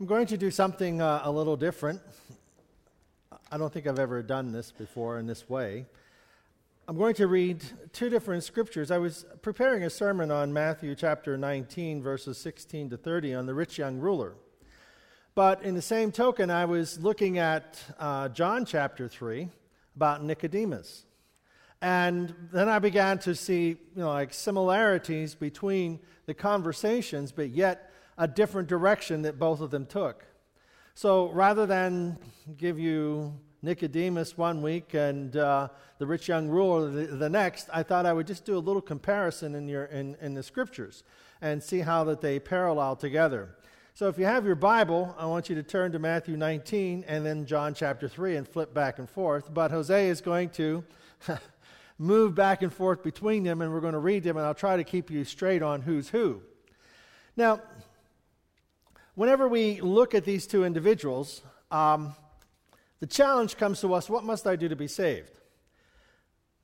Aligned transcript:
I'm 0.00 0.06
going 0.06 0.28
to 0.28 0.38
do 0.38 0.50
something 0.50 1.02
uh, 1.02 1.20
a 1.24 1.30
little 1.30 1.58
different. 1.58 2.00
I 3.52 3.58
don't 3.58 3.70
think 3.70 3.86
I've 3.86 3.98
ever 3.98 4.22
done 4.22 4.50
this 4.50 4.72
before 4.72 5.18
in 5.18 5.26
this 5.26 5.46
way. 5.46 5.84
I'm 6.88 6.96
going 6.96 7.12
to 7.16 7.26
read 7.26 7.62
two 7.92 8.08
different 8.08 8.42
scriptures. 8.42 8.90
I 8.90 8.96
was 8.96 9.26
preparing 9.42 9.82
a 9.82 9.90
sermon 9.90 10.30
on 10.30 10.54
Matthew 10.54 10.94
chapter 10.94 11.36
19, 11.36 12.00
verses 12.00 12.38
16 12.38 12.88
to 12.88 12.96
30, 12.96 13.34
on 13.34 13.44
the 13.44 13.52
rich 13.52 13.76
young 13.76 13.98
ruler. 13.98 14.36
But 15.34 15.62
in 15.64 15.74
the 15.74 15.82
same 15.82 16.12
token, 16.12 16.50
I 16.50 16.64
was 16.64 16.98
looking 16.98 17.36
at 17.36 17.78
uh, 17.98 18.30
John 18.30 18.64
chapter 18.64 19.06
3 19.06 19.50
about 19.96 20.24
Nicodemus. 20.24 21.04
And 21.82 22.34
then 22.54 22.70
I 22.70 22.78
began 22.78 23.18
to 23.18 23.34
see, 23.34 23.66
you 23.68 23.76
know, 23.96 24.08
like 24.08 24.32
similarities 24.32 25.34
between 25.34 26.00
the 26.24 26.32
conversations, 26.32 27.32
but 27.32 27.50
yet 27.50 27.89
a 28.20 28.28
different 28.28 28.68
direction 28.68 29.22
that 29.22 29.38
both 29.38 29.62
of 29.62 29.70
them 29.70 29.86
took. 29.86 30.26
So 30.94 31.30
rather 31.30 31.64
than 31.64 32.18
give 32.58 32.78
you 32.78 33.32
Nicodemus 33.62 34.36
one 34.36 34.60
week 34.60 34.92
and 34.92 35.34
uh, 35.34 35.68
the 35.96 36.06
rich 36.06 36.28
young 36.28 36.46
ruler 36.46 36.90
the, 36.90 37.06
the, 37.16 37.30
next, 37.30 37.70
I 37.72 37.82
thought 37.82 38.04
I 38.04 38.12
would 38.12 38.26
just 38.26 38.44
do 38.44 38.58
a 38.58 38.60
little 38.60 38.82
comparison 38.82 39.54
in, 39.54 39.66
your, 39.66 39.86
in, 39.86 40.18
in 40.20 40.34
the 40.34 40.42
scriptures 40.42 41.02
and 41.40 41.62
see 41.62 41.78
how 41.78 42.04
that 42.04 42.20
they 42.20 42.38
parallel 42.38 42.94
together. 42.94 43.56
So 43.94 44.08
if 44.08 44.18
you 44.18 44.26
have 44.26 44.44
your 44.44 44.54
Bible, 44.54 45.14
I 45.18 45.24
want 45.24 45.48
you 45.48 45.54
to 45.54 45.62
turn 45.62 45.92
to 45.92 45.98
Matthew 45.98 46.36
19 46.36 47.06
and 47.08 47.24
then 47.24 47.46
John 47.46 47.72
chapter 47.72 48.06
3 48.06 48.36
and 48.36 48.46
flip 48.46 48.74
back 48.74 48.98
and 48.98 49.08
forth. 49.08 49.52
But 49.52 49.70
Jose 49.70 50.08
is 50.08 50.20
going 50.20 50.50
to 50.50 50.84
move 51.98 52.34
back 52.34 52.60
and 52.60 52.72
forth 52.72 53.02
between 53.02 53.44
them 53.44 53.62
and 53.62 53.72
we're 53.72 53.80
going 53.80 53.94
to 53.94 53.98
read 53.98 54.24
them 54.24 54.36
and 54.36 54.44
I'll 54.44 54.54
try 54.54 54.76
to 54.76 54.84
keep 54.84 55.10
you 55.10 55.24
straight 55.24 55.62
on 55.62 55.80
who's 55.80 56.10
who. 56.10 56.42
Now, 57.34 57.60
whenever 59.14 59.48
we 59.48 59.80
look 59.80 60.14
at 60.14 60.24
these 60.24 60.46
two 60.46 60.64
individuals, 60.64 61.42
um, 61.70 62.14
the 63.00 63.06
challenge 63.06 63.56
comes 63.56 63.80
to 63.80 63.94
us 63.94 64.08
what 64.10 64.24
must 64.24 64.46
I 64.46 64.56
do 64.56 64.68
to 64.68 64.76
be 64.76 64.86
saved? 64.86 65.32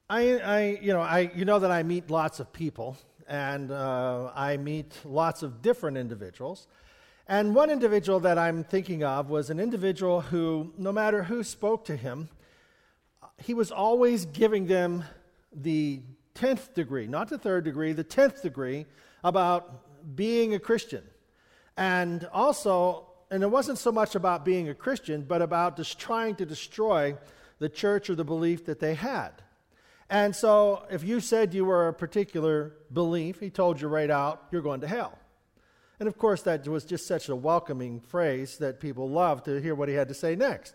I, 0.08 0.38
I, 0.38 0.78
you, 0.80 0.92
know, 0.92 1.00
I, 1.00 1.30
you 1.34 1.44
know 1.44 1.58
that 1.58 1.70
I 1.70 1.82
meet 1.82 2.10
lots 2.10 2.38
of 2.38 2.52
people, 2.52 2.96
and 3.28 3.72
uh, 3.72 4.30
I 4.34 4.56
meet 4.56 4.92
lots 5.04 5.42
of 5.42 5.62
different 5.62 5.96
individuals. 5.96 6.68
And 7.26 7.56
one 7.56 7.70
individual 7.70 8.20
that 8.20 8.38
I'm 8.38 8.62
thinking 8.62 9.02
of 9.02 9.30
was 9.30 9.50
an 9.50 9.58
individual 9.58 10.20
who, 10.20 10.72
no 10.78 10.92
matter 10.92 11.24
who 11.24 11.42
spoke 11.42 11.84
to 11.86 11.96
him, 11.96 12.28
he 13.38 13.52
was 13.52 13.72
always 13.72 14.26
giving 14.26 14.66
them 14.66 15.04
the 15.52 16.02
10th 16.36 16.74
degree, 16.74 17.08
not 17.08 17.28
the 17.28 17.38
third 17.38 17.64
degree, 17.64 17.92
the 17.92 18.04
10th 18.04 18.42
degree 18.42 18.86
about 19.24 20.14
being 20.14 20.54
a 20.54 20.58
Christian. 20.60 21.02
And 21.76 22.28
also, 22.32 23.06
and 23.30 23.42
it 23.42 23.50
wasn't 23.50 23.78
so 23.78 23.92
much 23.92 24.14
about 24.14 24.44
being 24.44 24.68
a 24.68 24.74
Christian, 24.74 25.22
but 25.22 25.42
about 25.42 25.76
just 25.76 25.98
trying 25.98 26.36
to 26.36 26.46
destroy 26.46 27.16
the 27.58 27.68
church 27.68 28.08
or 28.08 28.14
the 28.14 28.24
belief 28.24 28.66
that 28.66 28.80
they 28.80 28.94
had. 28.94 29.42
And 30.08 30.36
so, 30.36 30.86
if 30.90 31.02
you 31.02 31.20
said 31.20 31.52
you 31.52 31.64
were 31.64 31.88
a 31.88 31.92
particular 31.92 32.74
belief, 32.92 33.40
he 33.40 33.50
told 33.50 33.80
you 33.80 33.88
right 33.88 34.10
out, 34.10 34.44
you're 34.52 34.62
going 34.62 34.80
to 34.82 34.86
hell. 34.86 35.18
And 35.98 36.08
of 36.08 36.18
course, 36.18 36.42
that 36.42 36.66
was 36.68 36.84
just 36.84 37.06
such 37.06 37.28
a 37.28 37.34
welcoming 37.34 38.00
phrase 38.00 38.58
that 38.58 38.80
people 38.80 39.08
loved 39.08 39.46
to 39.46 39.60
hear 39.60 39.74
what 39.74 39.88
he 39.88 39.94
had 39.94 40.08
to 40.08 40.14
say 40.14 40.36
next. 40.36 40.74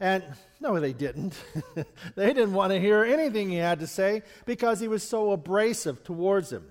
And 0.00 0.24
no, 0.60 0.80
they 0.80 0.92
didn't. 0.92 1.34
they 2.16 2.32
didn't 2.32 2.54
want 2.54 2.72
to 2.72 2.80
hear 2.80 3.04
anything 3.04 3.50
he 3.50 3.56
had 3.56 3.80
to 3.80 3.86
say 3.86 4.22
because 4.46 4.80
he 4.80 4.88
was 4.88 5.02
so 5.02 5.30
abrasive 5.30 6.02
towards 6.02 6.50
them. 6.50 6.66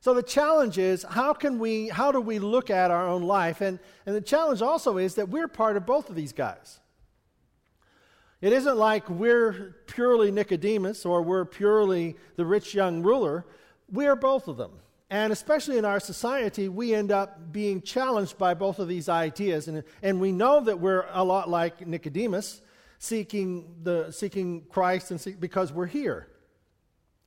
So 0.00 0.14
the 0.14 0.22
challenge 0.22 0.78
is 0.78 1.02
how 1.02 1.32
can 1.32 1.58
we 1.58 1.88
how 1.88 2.12
do 2.12 2.20
we 2.20 2.38
look 2.38 2.70
at 2.70 2.90
our 2.90 3.08
own 3.08 3.22
life? 3.22 3.60
And, 3.60 3.78
and 4.04 4.14
the 4.14 4.20
challenge 4.20 4.62
also 4.62 4.98
is 4.98 5.14
that 5.16 5.28
we're 5.28 5.48
part 5.48 5.76
of 5.76 5.86
both 5.86 6.10
of 6.10 6.16
these 6.16 6.32
guys. 6.32 6.80
It 8.40 8.52
isn't 8.52 8.76
like 8.76 9.08
we're 9.08 9.74
purely 9.86 10.30
Nicodemus 10.30 11.06
or 11.06 11.22
we're 11.22 11.44
purely 11.44 12.16
the 12.36 12.44
rich 12.44 12.74
young 12.74 13.02
ruler. 13.02 13.46
We 13.90 14.06
are 14.06 14.16
both 14.16 14.46
of 14.46 14.56
them. 14.56 14.72
And 15.08 15.32
especially 15.32 15.78
in 15.78 15.84
our 15.84 16.00
society, 16.00 16.68
we 16.68 16.92
end 16.92 17.12
up 17.12 17.52
being 17.52 17.80
challenged 17.80 18.36
by 18.38 18.54
both 18.54 18.78
of 18.78 18.88
these 18.88 19.08
ideas. 19.08 19.68
And, 19.68 19.84
and 20.02 20.20
we 20.20 20.32
know 20.32 20.60
that 20.60 20.80
we're 20.80 21.06
a 21.12 21.22
lot 21.22 21.48
like 21.48 21.86
Nicodemus, 21.86 22.60
seeking, 22.98 23.76
the, 23.82 24.10
seeking 24.10 24.66
Christ 24.68 25.12
and 25.12 25.40
because 25.40 25.72
we're 25.72 25.86
here. 25.86 26.28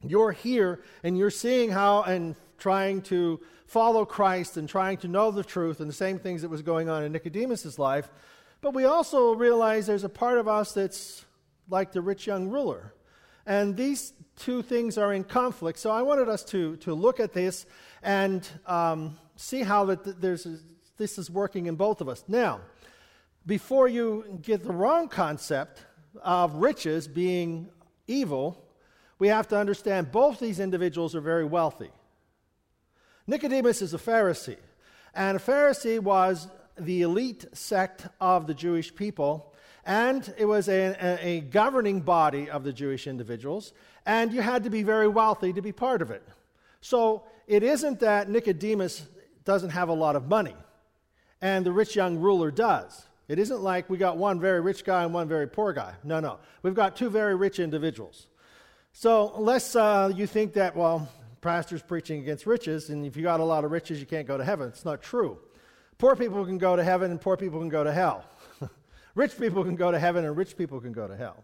You're 0.06 0.31
here 0.31 0.81
and 1.03 1.18
you're 1.18 1.31
seeing 1.31 1.69
how 1.69 2.03
and 2.03 2.35
trying 2.59 3.02
to 3.03 3.40
follow 3.66 4.06
Christ 4.06 4.58
and 4.58 4.68
trying 4.68 4.97
to 4.97 5.08
know 5.08 5.31
the 5.31 5.44
truth 5.44 5.80
and 5.80 5.90
the 5.90 5.94
same 5.94 6.20
things 6.20 6.42
that 6.42 6.50
was 6.50 6.62
going 6.62 6.90
on 6.90 7.03
in 7.03 7.12
Nicodemus' 7.12 7.78
life. 7.80 8.09
But 8.62 8.74
we 8.74 8.86
also 8.86 9.34
realize 9.36 9.88
there's 9.88 10.03
a 10.03 10.09
part 10.09 10.38
of 10.38 10.47
us 10.47 10.74
that's 10.74 11.25
like 11.70 11.92
the 11.92 12.02
rich 12.02 12.28
young 12.28 12.50
ruler. 12.50 12.94
And 13.46 13.78
these 13.78 14.14
two 14.36 14.62
things 14.62 14.97
are 14.97 15.14
in 15.14 15.24
conflict. 15.24 15.80
So 15.80 15.92
I 15.92 16.02
wanted 16.02 16.30
us 16.30 16.44
to, 16.46 16.78
to 16.78 16.94
look 16.94 17.20
at 17.20 17.34
this 17.34 17.66
and 18.03 18.47
um, 18.66 19.18
see 19.36 19.62
how 19.62 19.86
that 19.86 20.22
there's 20.22 20.46
a, 20.46 20.58
this 20.97 21.18
is 21.18 21.31
working 21.31 21.68
in 21.68 21.76
both 21.76 22.02
of 22.02 22.09
us. 22.09 22.24
Now, 22.28 22.62
before 23.46 23.88
you 23.88 24.40
get 24.41 24.64
the 24.64 24.74
wrong 24.74 25.08
concept 25.08 25.86
of 26.22 26.56
riches 26.56 27.08
being 27.08 27.70
evil, 28.08 28.66
we 29.18 29.28
have 29.30 29.47
to 29.50 29.58
understand 29.58 30.12
both 30.12 30.40
these 30.40 30.59
individuals 30.59 31.16
are 31.16 31.22
very 31.22 31.46
wealthy. 31.46 31.90
Nicodemus 33.29 33.84
is 33.84 33.94
a 33.94 34.00
Pharisee, 34.00 34.57
and 35.13 35.38
a 35.38 35.40
Pharisee 35.40 36.00
was 36.00 36.47
the 36.79 37.03
elite 37.03 37.45
sect 37.53 38.07
of 38.19 38.47
the 38.47 38.56
Jewish 38.56 38.95
people, 38.95 39.53
and 39.85 40.34
it 40.35 40.45
was 40.45 40.67
a, 40.67 40.95
a, 41.23 41.41
governing 41.41 42.01
body 42.01 42.50
of 42.50 42.63
the 42.63 42.73
Jewish 42.73 43.06
individuals, 43.06 43.72
and 44.03 44.34
you 44.34 44.41
had 44.41 44.63
to 44.63 44.72
be 44.72 44.81
very 44.81 45.07
wealthy 45.07 45.53
to 45.53 45.62
be 45.62 45.72
part 45.72 46.01
of 46.01 46.09
it. 46.09 46.28
So 46.81 47.22
it 47.45 47.62
isn't 47.62 48.00
that 48.00 48.31
Nicodemus 48.31 49.06
doesn't 49.46 49.69
have 49.69 49.90
a 49.90 49.94
lot 49.94 50.16
of 50.16 50.28
money, 50.28 50.56
and 51.40 51.63
the 51.63 51.72
rich 51.72 51.96
young 51.96 52.17
ruler 52.17 52.50
does. 52.50 53.06
It 53.28 53.38
isn't 53.38 53.61
like 53.61 53.91
we 53.91 54.00
got 54.00 54.17
one 54.17 54.40
very 54.40 54.59
rich 54.59 54.84
guy 54.84 55.03
and 55.03 55.13
one 55.13 55.28
very 55.28 55.47
poor 55.47 55.72
guy. 55.72 55.94
No, 56.03 56.19
no. 56.19 56.40
We've 56.63 56.73
got 56.73 56.96
two 56.96 57.11
very 57.11 57.35
rich 57.35 57.59
individuals. 57.59 58.25
So, 58.91 59.34
unless 59.38 59.75
uh, 59.75 60.11
you 60.16 60.25
think 60.25 60.53
that, 60.53 60.75
well, 60.75 61.07
pastor's 61.41 61.81
preaching 61.81 62.19
against 62.19 62.45
riches, 62.45 62.89
and 62.89 63.05
if 63.05 63.16
you 63.16 63.23
got 63.23 63.39
a 63.39 63.44
lot 63.44 63.63
of 63.63 63.72
riches, 63.72 64.00
you 64.00 64.05
can't 64.05 64.27
go 64.27 64.38
to 64.38 64.44
heaven. 64.44 64.67
It's 64.67 64.85
not 64.85 65.01
true. 65.01 65.39
Poor 65.97 66.16
people 66.16 66.45
can 66.45 66.57
go 66.57 66.75
to 66.75 66.83
heaven, 66.83 67.11
and 67.11 67.19
poor 67.19 67.38
people 67.38 67.59
can 67.59 67.69
go 67.69 67.83
to 67.83 67.91
hell. 67.91 68.25
rich 69.16 69.38
people 69.38 69.63
can 69.63 69.75
go 69.75 69.91
to 69.91 69.99
heaven, 69.99 70.25
and 70.25 70.35
rich 70.35 70.57
people 70.57 70.79
can 70.79 70.91
go 70.91 71.07
to 71.07 71.16
hell. 71.16 71.44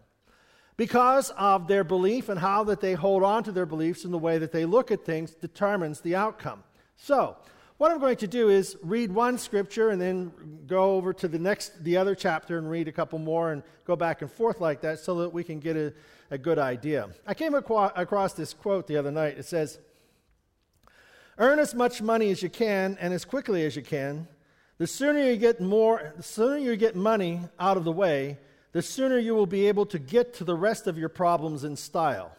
Because 0.77 1.29
of 1.31 1.67
their 1.67 1.83
belief 1.83 2.27
and 2.29 2.39
how 2.39 2.65
that 2.65 2.81
they 2.81 2.93
hold 2.93 3.23
on 3.23 3.43
to 3.43 3.51
their 3.51 3.65
beliefs 3.65 4.03
and 4.03 4.13
the 4.13 4.17
way 4.17 4.37
that 4.37 4.51
they 4.51 4.65
look 4.65 4.91
at 4.91 5.05
things 5.05 5.31
determines 5.31 6.01
the 6.01 6.15
outcome. 6.15 6.63
So, 6.97 7.37
what 7.77 7.91
I'm 7.91 7.99
going 7.99 8.17
to 8.17 8.27
do 8.27 8.49
is 8.49 8.77
read 8.81 9.11
one 9.11 9.37
scripture 9.37 9.89
and 9.89 9.99
then 9.99 10.31
go 10.65 10.95
over 10.95 11.11
to 11.13 11.27
the 11.27 11.39
next, 11.39 11.83
the 11.83 11.97
other 11.97 12.15
chapter 12.15 12.57
and 12.57 12.69
read 12.69 12.87
a 12.87 12.91
couple 12.91 13.19
more 13.19 13.51
and 13.51 13.63
go 13.85 13.95
back 13.95 14.21
and 14.21 14.31
forth 14.31 14.61
like 14.61 14.81
that 14.81 14.99
so 14.99 15.15
that 15.21 15.33
we 15.33 15.43
can 15.43 15.59
get 15.59 15.75
a, 15.75 15.93
a 16.31 16.37
good 16.37 16.57
idea. 16.57 17.09
I 17.27 17.33
came 17.33 17.53
across 17.53 18.33
this 18.33 18.53
quote 18.53 18.87
the 18.87 18.95
other 18.97 19.11
night. 19.11 19.37
It 19.37 19.45
says, 19.45 19.79
Earn 21.37 21.59
as 21.59 21.75
much 21.75 22.01
money 22.01 22.31
as 22.31 22.41
you 22.41 22.49
can 22.49 22.97
and 23.01 23.13
as 23.13 23.25
quickly 23.25 23.65
as 23.65 23.75
you 23.75 23.81
can. 23.81 24.29
The 24.77 24.87
sooner 24.87 25.19
you 25.19 25.35
get 25.35 25.59
more, 25.59 26.13
the 26.15 26.23
sooner 26.23 26.57
you 26.57 26.77
get 26.77 26.95
money 26.95 27.41
out 27.59 27.75
of 27.75 27.83
the 27.83 27.91
way, 27.91 28.37
the 28.71 28.81
sooner 28.81 29.17
you 29.17 29.35
will 29.35 29.45
be 29.45 29.67
able 29.67 29.85
to 29.87 29.99
get 29.99 30.33
to 30.35 30.45
the 30.45 30.55
rest 30.55 30.87
of 30.87 30.97
your 30.97 31.09
problems 31.09 31.65
in 31.65 31.75
style. 31.75 32.31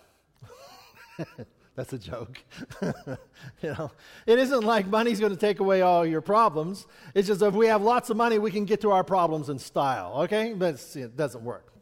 That's 1.77 1.93
a 1.93 1.99
joke. 1.99 2.43
you 2.83 3.75
know, 3.75 3.93
it 4.27 4.39
isn't 4.39 4.65
like 4.65 4.87
money's 4.87 5.21
going 5.21 5.33
to 5.33 5.39
take 5.39 5.61
away 5.61 5.83
all 5.83 6.07
your 6.07 6.23
problems. 6.23 6.87
It's 7.15 7.29
just 7.29 7.43
if 7.43 7.53
we 7.53 7.67
have 7.67 7.83
lots 7.83 8.09
of 8.09 8.17
money, 8.17 8.39
we 8.39 8.51
can 8.51 8.65
get 8.65 8.81
to 8.81 8.93
our 8.93 9.05
problems 9.05 9.51
in 9.51 9.59
style. 9.59 10.23
Okay, 10.23 10.55
but 10.55 10.83
it 10.95 11.17
doesn't 11.17 11.45
work. 11.45 11.73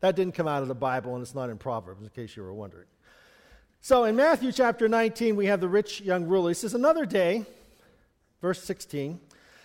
That 0.00 0.16
didn't 0.16 0.34
come 0.34 0.48
out 0.48 0.62
of 0.62 0.68
the 0.68 0.74
Bible, 0.74 1.14
and 1.14 1.22
it's 1.22 1.34
not 1.34 1.50
in 1.50 1.58
Proverbs, 1.58 2.02
in 2.02 2.08
case 2.08 2.34
you 2.34 2.42
were 2.42 2.52
wondering. 2.52 2.86
So 3.82 4.04
in 4.04 4.16
Matthew 4.16 4.52
chapter 4.52 4.88
19, 4.88 5.36
we 5.36 5.46
have 5.46 5.60
the 5.60 5.68
rich 5.68 6.00
young 6.00 6.26
ruler. 6.26 6.50
He 6.50 6.54
says, 6.54 6.72
Another 6.72 7.04
day, 7.04 7.44
verse 8.40 8.62
16, 8.64 9.20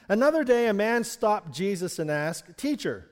another 0.09 0.43
day 0.43 0.67
a 0.67 0.73
man 0.73 1.05
stopped 1.05 1.53
Jesus 1.53 1.97
and 1.97 2.11
asked, 2.11 2.57
Teacher, 2.57 3.09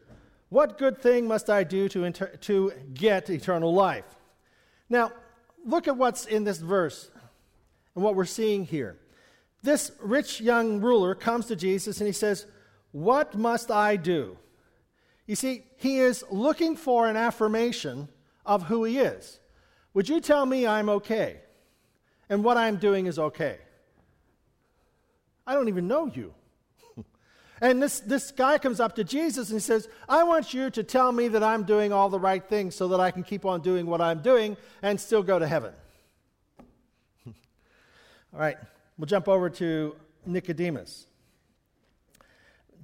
what 0.49 0.77
good 0.77 1.01
thing 1.01 1.25
must 1.25 1.49
I 1.49 1.63
do 1.63 1.87
to, 1.89 2.03
inter- 2.03 2.35
to 2.41 2.73
get 2.93 3.29
eternal 3.29 3.73
life? 3.73 4.05
Now, 4.89 5.11
look 5.65 5.87
at 5.87 5.97
what's 5.97 6.25
in 6.25 6.43
this 6.43 6.59
verse 6.59 7.09
and 7.95 8.03
what 8.03 8.15
we're 8.15 8.25
seeing 8.25 8.65
here. 8.65 8.97
This 9.63 9.91
rich 9.99 10.39
young 10.39 10.79
ruler 10.79 11.15
comes 11.15 11.47
to 11.47 11.55
Jesus 11.55 11.99
and 11.99 12.07
he 12.07 12.13
says, 12.13 12.45
What 12.91 13.35
must 13.35 13.71
I 13.71 13.95
do? 13.95 14.37
You 15.25 15.35
see, 15.35 15.63
he 15.77 15.99
is 15.99 16.23
looking 16.29 16.75
for 16.75 17.07
an 17.09 17.17
affirmation 17.17 18.09
of 18.45 18.63
who 18.63 18.83
he 18.83 18.99
is. 18.99 19.39
Would 19.95 20.07
you 20.07 20.21
tell 20.21 20.45
me 20.45 20.67
I'm 20.67 20.89
okay 20.89 21.39
and 22.29 22.43
what 22.43 22.57
I'm 22.57 22.77
doing 22.77 23.07
is 23.07 23.17
okay? 23.17 23.57
I 25.47 25.53
don't 25.53 25.67
even 25.67 25.87
know 25.87 26.05
you. 26.05 26.33
And 27.65 27.81
this, 27.81 27.99
this 27.99 28.29
guy 28.29 28.59
comes 28.59 28.79
up 28.79 28.93
to 28.97 29.03
Jesus 29.03 29.49
and 29.49 29.55
he 29.55 29.59
says, 29.59 29.89
I 30.07 30.21
want 30.21 30.53
you 30.53 30.69
to 30.69 30.83
tell 30.83 31.11
me 31.11 31.29
that 31.29 31.41
I'm 31.41 31.63
doing 31.63 31.91
all 31.91 32.09
the 32.09 32.19
right 32.19 32.47
things 32.47 32.75
so 32.75 32.89
that 32.89 32.99
I 32.99 33.09
can 33.09 33.23
keep 33.23 33.43
on 33.43 33.61
doing 33.61 33.87
what 33.87 34.01
I'm 34.01 34.21
doing 34.21 34.55
and 34.83 35.01
still 35.01 35.23
go 35.23 35.39
to 35.39 35.47
heaven. 35.47 35.73
all 37.25 37.33
right, 38.33 38.57
we'll 38.99 39.07
jump 39.07 39.27
over 39.27 39.49
to 39.49 39.95
Nicodemus. 40.27 41.07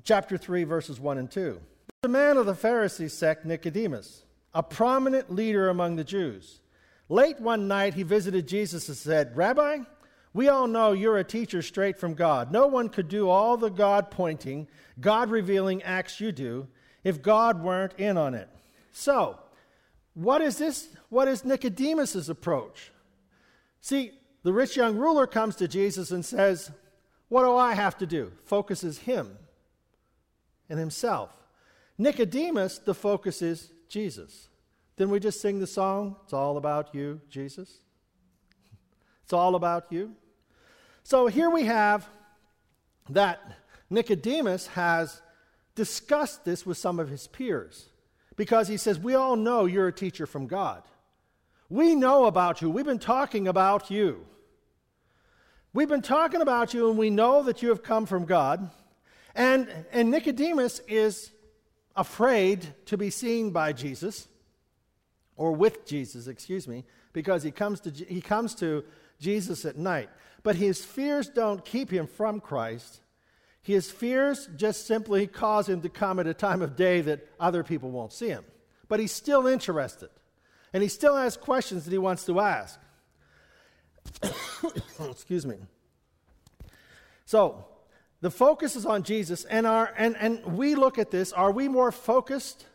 Chapter 0.04 0.36
3, 0.36 0.64
verses 0.64 1.00
1 1.00 1.20
and 1.20 1.30
2. 1.30 1.62
The 2.02 2.10
man 2.10 2.38
of 2.38 2.48
the 2.48 2.56
Pharisee 2.56 3.12
sect, 3.12 3.46
Nicodemus, 3.46 4.24
a 4.52 4.64
prominent 4.64 5.32
leader 5.32 5.70
among 5.70 5.98
the 5.98 6.04
Jews. 6.04 6.60
Late 7.08 7.40
one 7.40 7.68
night, 7.68 7.94
he 7.94 8.02
visited 8.02 8.48
Jesus 8.48 8.88
and 8.88 8.98
said, 8.98 9.38
Rabbi, 9.38 9.82
we 10.34 10.48
all 10.48 10.68
know 10.68 10.94
you're 10.94 11.18
a 11.18 11.24
teacher 11.24 11.62
straight 11.62 11.98
from 11.98 12.14
God. 12.14 12.52
No 12.52 12.68
one 12.68 12.90
could 12.90 13.10
do 13.10 13.30
all 13.30 13.58
the 13.58 13.70
God 13.70 14.12
pointing, 14.12 14.68
God 15.00 15.30
revealing 15.30 15.84
acts 15.84 16.22
you 16.22 16.32
do 16.32 16.68
if 17.04 17.22
God 17.22 17.62
weren't 17.62 17.94
in 17.98 18.18
on 18.18 18.34
it. 18.34 18.50
So, 18.94 19.40
what 20.14 20.42
is 20.42 20.58
this? 20.58 20.90
What 21.10 21.28
is 21.28 21.44
Nicodemus's 21.44 22.30
approach? 22.30 22.92
See, 23.82 24.12
the 24.44 24.54
rich 24.54 24.78
young 24.78 24.98
ruler 24.98 25.28
comes 25.28 25.56
to 25.58 25.68
Jesus 25.68 26.12
and 26.12 26.24
says, 26.24 26.72
What 27.28 27.44
do 27.44 27.56
I 27.56 27.74
have 27.74 27.98
to 27.98 28.06
do? 28.06 28.32
Focuses 28.46 29.00
him 29.00 29.38
and 30.70 30.80
himself. 30.80 31.32
Nicodemus, 31.98 32.80
the 32.80 32.94
focus 32.94 33.42
is 33.42 33.72
Jesus. 33.90 34.50
Didn't 34.96 35.12
we 35.12 35.20
just 35.20 35.42
sing 35.42 35.60
the 35.60 35.68
song? 35.68 36.16
It's 36.24 36.34
all 36.34 36.58
about 36.58 36.96
you, 36.96 37.22
Jesus. 37.30 37.80
It's 39.24 39.34
all 39.34 39.56
about 39.56 39.86
you. 39.92 40.14
So 41.04 41.28
here 41.28 41.50
we 41.50 41.64
have 41.66 42.08
that 43.10 43.40
Nicodemus 43.90 44.68
has 44.68 45.22
discussed 45.76 46.46
this 46.46 46.66
with 46.66 46.78
some 46.78 47.00
of 47.00 47.10
his 47.10 47.28
peers 47.28 47.90
because 48.36 48.68
he 48.68 48.78
says, 48.78 49.00
We 49.00 49.16
all 49.16 49.36
know 49.36 49.66
you're 49.66 49.88
a 49.88 49.94
teacher 49.94 50.26
from 50.26 50.48
God. 50.48 50.84
We 51.70 51.96
know 51.96 52.26
about 52.26 52.62
you. 52.62 52.70
We've 52.70 52.86
been 52.86 53.00
talking 53.00 53.48
about 53.48 53.90
you. 53.90 54.26
We've 55.74 55.88
been 55.88 56.02
talking 56.02 56.42
about 56.42 56.74
you, 56.74 56.90
and 56.90 56.98
we 56.98 57.10
know 57.10 57.44
that 57.44 57.62
you 57.62 57.70
have 57.70 57.82
come 57.82 58.06
from 58.06 58.26
God. 58.26 58.70
And, 59.36 59.70
and 59.94 60.12
Nicodemus 60.12 60.82
is 60.88 61.32
afraid 61.96 62.74
to 62.88 62.98
be 62.98 63.10
seen 63.10 63.52
by 63.52 63.72
Jesus, 63.72 64.28
or 65.38 65.54
with 65.54 65.86
Jesus, 65.86 66.28
excuse 66.28 66.68
me, 66.68 66.84
because 67.14 67.44
he 67.44 67.52
comes 67.52 67.80
to, 67.82 67.92
he 67.92 68.20
comes 68.20 68.54
to 68.56 68.84
Jesus 69.20 69.64
at 69.64 69.78
night. 69.78 70.10
But 70.44 70.56
his 70.56 70.84
fears 70.84 71.30
don't 71.30 71.64
keep 71.64 71.92
him 71.92 72.08
from 72.08 72.40
Christ. 72.40 73.02
His 73.62 73.92
fears 73.92 74.50
just 74.56 74.88
simply 74.88 75.28
cause 75.28 75.70
him 75.70 75.82
to 75.82 75.90
come 75.90 76.20
at 76.20 76.28
a 76.28 76.34
time 76.34 76.62
of 76.62 76.76
day 76.76 77.02
that 77.02 77.28
other 77.40 77.64
people 77.64 77.92
won't 77.92 78.14
see 78.14 78.30
him. 78.30 78.44
But 78.88 79.00
he's 79.00 79.12
still 79.12 79.46
interested. 79.48 80.10
And 80.74 80.82
he 80.82 80.90
still 80.90 81.16
has 81.16 81.38
questions 81.38 81.86
that 81.86 81.92
he 81.92 81.98
wants 81.98 82.26
to 82.26 82.40
ask. 82.40 82.80
Excuse 85.00 85.46
me. 85.46 85.58
So, 87.26 87.66
the 88.22 88.32
focus 88.32 88.76
is 88.76 88.86
on 88.86 89.04
Jesus, 89.04 89.46
and, 89.46 89.66
our, 89.66 89.94
and, 89.98 90.16
and 90.18 90.46
we 90.58 90.76
look 90.76 91.00
at 91.00 91.12
this 91.12 91.34
are 91.34 91.52
we 91.52 91.68
more 91.68 91.92
focused 91.92 92.66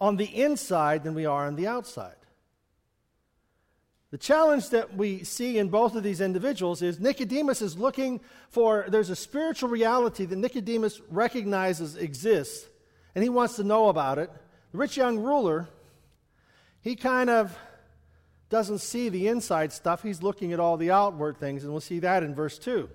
on 0.00 0.16
the 0.16 0.24
inside 0.24 1.04
than 1.04 1.14
we 1.14 1.26
are 1.26 1.46
on 1.46 1.56
the 1.56 1.66
outside? 1.66 2.16
The 4.12 4.18
challenge 4.18 4.68
that 4.68 4.94
we 4.94 5.24
see 5.24 5.56
in 5.56 5.70
both 5.70 5.96
of 5.96 6.02
these 6.02 6.20
individuals 6.20 6.82
is 6.82 7.00
Nicodemus 7.00 7.62
is 7.62 7.78
looking 7.78 8.20
for, 8.50 8.84
there's 8.88 9.08
a 9.08 9.16
spiritual 9.16 9.70
reality 9.70 10.26
that 10.26 10.36
Nicodemus 10.36 11.00
recognizes 11.08 11.96
exists, 11.96 12.68
and 13.14 13.24
he 13.24 13.30
wants 13.30 13.56
to 13.56 13.64
know 13.64 13.88
about 13.88 14.18
it. 14.18 14.30
The 14.72 14.78
rich 14.78 14.98
young 14.98 15.18
ruler, 15.18 15.66
he 16.82 16.94
kind 16.94 17.30
of 17.30 17.56
doesn't 18.50 18.80
see 18.80 19.08
the 19.08 19.28
inside 19.28 19.72
stuff. 19.72 20.02
He's 20.02 20.22
looking 20.22 20.52
at 20.52 20.60
all 20.60 20.76
the 20.76 20.90
outward 20.90 21.38
things, 21.38 21.64
and 21.64 21.72
we'll 21.72 21.80
see 21.80 22.00
that 22.00 22.22
in 22.22 22.34
verse 22.34 22.58
2. 22.58 22.90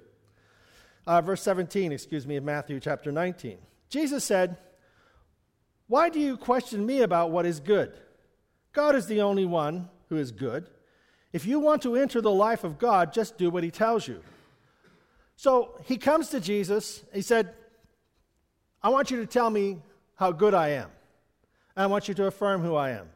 Uh, 1.07 1.21
verse 1.21 1.41
17, 1.41 1.93
excuse 1.93 2.27
me, 2.27 2.35
of 2.35 2.43
Matthew 2.43 2.79
chapter 2.79 3.11
19. 3.11 3.57
Jesus 3.89 4.23
said, 4.23 4.57
Why 5.87 6.09
do 6.09 6.19
you 6.19 6.37
question 6.37 6.85
me 6.85 7.01
about 7.01 7.31
what 7.31 7.47
is 7.47 7.59
good? 7.59 7.97
God 8.71 8.93
is 8.93 9.07
the 9.07 9.21
only 9.21 9.45
one 9.45 9.89
who 10.09 10.17
is 10.17 10.31
good. 10.31 10.69
If 11.33 11.45
you 11.45 11.59
want 11.59 11.81
to 11.83 11.95
enter 11.95 12.21
the 12.21 12.31
life 12.31 12.63
of 12.63 12.79
God, 12.79 13.13
just 13.13 13.37
do 13.37 13.49
what 13.49 13.63
he 13.63 13.71
tells 13.71 14.07
you. 14.07 14.21
So 15.35 15.79
he 15.85 15.97
comes 15.97 16.29
to 16.29 16.39
Jesus. 16.39 17.03
He 17.13 17.21
said, 17.21 17.53
I 18.81 18.89
want 18.89 19.11
you 19.11 19.17
to 19.17 19.25
tell 19.25 19.49
me 19.49 19.79
how 20.15 20.31
good 20.31 20.53
I 20.53 20.69
am. 20.69 20.89
I 21.75 21.85
want 21.85 22.07
you 22.07 22.13
to 22.15 22.25
affirm 22.25 22.61
who 22.61 22.75
I 22.75 22.91
am. 22.91 23.09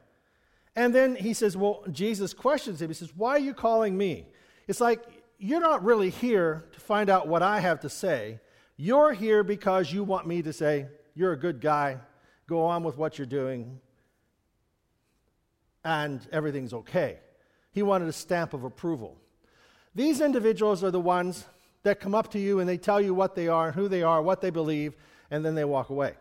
And 0.76 0.94
then 0.94 1.16
he 1.16 1.34
says, 1.34 1.58
Well, 1.58 1.84
Jesus 1.92 2.34
questions 2.34 2.82
him. 2.82 2.90
He 2.90 2.94
says, 2.94 3.12
Why 3.16 3.32
are 3.32 3.40
you 3.40 3.54
calling 3.54 3.98
me? 3.98 4.28
It's 4.68 4.80
like, 4.80 5.04
you're 5.40 5.60
not 5.60 5.84
really 5.84 6.12
here 6.12 6.66
to 6.74 6.80
find 6.80 7.10
out 7.10 7.28
what 7.28 7.42
I 7.42 7.60
have 7.60 7.80
to 7.82 7.90
say. 7.90 8.40
You're 8.78 9.14
here 9.14 9.44
because 9.44 9.92
you 9.92 10.04
want 10.04 10.28
me 10.28 10.44
to 10.44 10.54
say, 10.54 10.88
You're 11.16 11.34
a 11.34 11.38
good 11.38 11.60
guy. 11.60 11.98
Go 12.48 12.64
on 12.66 12.84
with 12.84 12.98
what 12.98 13.18
you're 13.18 13.26
doing. 13.26 13.80
And 15.84 16.22
everything's 16.32 16.74
okay. 16.74 17.18
He 17.72 17.84
wanted 17.84 18.08
a 18.08 18.14
stamp 18.14 18.54
of 18.54 18.64
approval. 18.64 19.18
These 19.96 20.22
individuals 20.22 20.84
are 20.84 20.92
the 20.92 21.00
ones 21.00 21.46
that 21.84 22.00
come 22.00 22.14
up 22.14 22.32
to 22.32 22.40
you 22.40 22.60
and 22.60 22.70
they 22.70 22.78
tell 22.78 23.02
you 23.02 23.14
what 23.14 23.36
they 23.36 23.48
are, 23.48 23.72
who 23.72 23.88
they 23.88 24.04
are, 24.04 24.22
what 24.22 24.42
they 24.42 24.50
believe, 24.50 24.96
and 25.30 25.44
then 25.44 25.56
they 25.56 25.66
walk 25.66 25.90
away. 25.90 26.14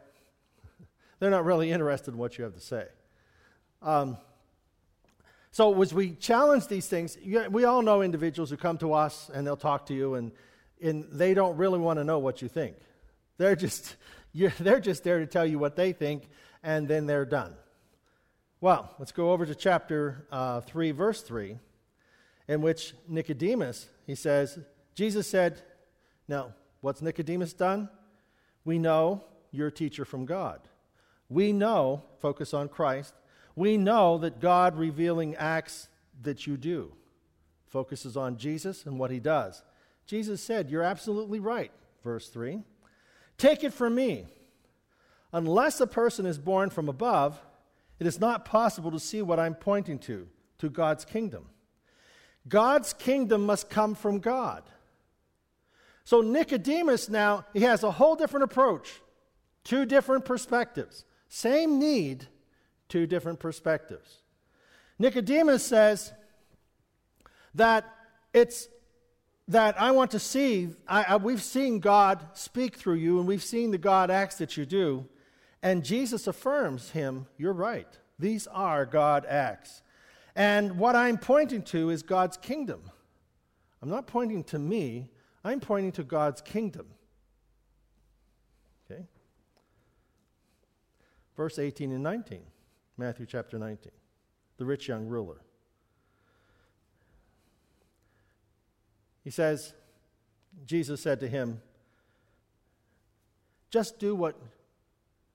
They're 1.19 1.31
not 1.31 1.45
really 1.45 1.71
interested 1.71 2.13
in 2.13 2.19
what 2.19 2.39
you 2.39 2.45
have 2.45 2.55
to 2.55 2.61
say. 2.61 2.87
Um, 3.83 4.17
so, 5.53 5.83
as 5.83 5.93
we 5.93 6.13
challenge 6.13 6.69
these 6.69 6.87
things, 6.87 7.19
we 7.51 7.65
all 7.65 7.83
know 7.83 8.03
individuals 8.03 8.51
who 8.51 8.57
come 8.57 8.79
to 8.79 8.93
us 8.93 9.31
and 9.35 9.45
they'll 9.45 9.57
talk 9.57 9.87
to 9.87 9.95
you, 9.95 10.15
and, 10.15 10.31
and 10.81 11.05
they 11.11 11.35
don't 11.35 11.57
really 11.57 11.81
want 11.81 11.99
to 11.99 12.05
know 12.05 12.21
what 12.21 12.41
you 12.41 12.49
think. 12.49 12.77
They're 13.37 13.57
just, 13.57 13.97
they're 14.35 14.81
just 14.81 15.03
there 15.03 15.19
to 15.19 15.27
tell 15.27 15.45
you 15.45 15.59
what 15.59 15.75
they 15.75 15.93
think, 15.93 16.29
and 16.63 16.87
then 16.87 17.07
they're 17.07 17.25
done. 17.25 17.55
Well, 18.63 18.95
let's 18.99 19.13
go 19.13 19.33
over 19.33 19.47
to 19.47 19.55
chapter 19.55 20.27
uh, 20.31 20.61
3, 20.61 20.91
verse 20.91 21.23
3, 21.23 21.57
in 22.47 22.61
which 22.61 22.93
Nicodemus, 23.09 23.89
he 24.07 24.15
says, 24.15 24.59
Jesus 24.95 25.27
said, 25.27 25.63
Now, 26.29 26.53
what's 26.83 27.01
Nicodemus 27.01 27.55
done? 27.55 27.89
We 28.67 28.79
know 28.79 29.25
you're 29.51 29.69
a 29.69 29.73
teacher 29.73 30.05
from 30.05 30.27
God. 30.27 30.61
We 31.31 31.55
know, 31.55 32.03
focus 32.21 32.53
on 32.53 32.69
Christ, 32.69 33.15
we 33.57 33.79
know 33.79 34.19
that 34.19 34.41
God 34.41 34.77
revealing 34.77 35.37
acts 35.37 35.89
that 36.23 36.47
you 36.47 36.59
do 36.59 36.93
focuses 37.67 38.17
on 38.17 38.37
Jesus 38.37 38.85
and 38.85 38.99
what 38.99 39.11
he 39.11 39.21
does. 39.21 39.63
Jesus 40.05 40.43
said, 40.43 40.71
You're 40.71 40.83
absolutely 40.83 41.41
right, 41.41 41.73
verse 42.05 42.29
3. 42.29 42.63
Take 43.39 43.65
it 43.65 43.73
from 43.73 43.95
me. 43.95 44.27
Unless 45.33 45.81
a 45.81 45.87
person 45.87 46.27
is 46.27 46.37
born 46.37 46.69
from 46.69 46.89
above, 46.89 47.41
it 48.01 48.07
is 48.07 48.19
not 48.19 48.45
possible 48.45 48.91
to 48.91 48.99
see 48.99 49.23
what 49.23 49.39
I'm 49.39 49.55
pointing 49.55 49.99
to, 50.01 50.27
to 50.59 50.71
God's 50.71 51.05
kingdom. 51.05 51.45
God's 52.49 52.95
kingdom 52.95 53.45
must 53.45 53.69
come 53.69 53.95
from 53.95 54.19
God. 54.19 54.63
So 56.05 56.23
Nicodemus 56.23 57.09
now, 57.09 57.45
he 57.53 57.61
has 57.61 57.85
a 57.85 57.91
whole 57.91 58.17
different 58.17 58.45
approach, 58.45 59.01
two 59.63 59.85
different 59.85 60.25
perspectives. 60.25 61.05
Same 61.29 61.79
need, 61.79 62.27
two 62.89 63.07
different 63.07 63.39
perspectives. 63.39 64.23
Nicodemus 64.99 65.65
says 65.65 66.13
that 67.55 67.85
it's 68.33 68.69
that 69.49 69.81
I 69.81 69.91
want 69.91 70.13
to 70.13 70.21
see, 70.21 70.69
I, 70.87 71.03
I, 71.03 71.17
we've 71.17 71.43
seen 71.43 71.81
God 71.81 72.25
speak 72.35 72.77
through 72.77 72.95
you, 72.95 73.19
and 73.19 73.27
we've 73.27 73.43
seen 73.43 73.73
the 73.73 73.79
God 73.79 74.09
acts 74.09 74.37
that 74.37 74.57
you 74.57 74.65
do. 74.65 75.07
And 75.63 75.85
Jesus 75.85 76.27
affirms 76.27 76.91
him, 76.91 77.27
You're 77.37 77.53
right. 77.53 77.99
These 78.19 78.47
are 78.49 78.87
God 78.87 79.27
acts. 79.27 79.83
And 80.35 80.79
what 80.79 80.95
I'm 80.95 81.19
pointing 81.19 81.63
to 81.65 81.91
is 81.91 82.03
God's 82.03 82.37
kingdom. 82.37 82.83
I'm 83.83 83.89
not 83.89 84.07
pointing 84.07 84.45
to 84.45 84.59
me, 84.59 85.11
I'm 85.43 85.61
pointing 85.61 85.93
to 85.93 86.05
God's 86.05 86.41
kingdom. 86.41 86.87
Okay? 88.91 89.07
Verse 91.37 91.59
18 91.59 91.93
and 91.93 92.03
19, 92.03 92.41
Matthew 92.97 93.27
chapter 93.27 93.59
19. 93.59 93.93
The 94.59 94.65
rich 94.67 94.89
young 94.89 95.07
ruler. 95.07 95.41
He 99.25 99.31
says, 99.31 99.75
Jesus 100.67 101.01
said 101.01 101.21
to 101.21 101.29
him, 101.29 101.61
Just 103.71 103.99
do 103.99 104.15
what 104.15 104.37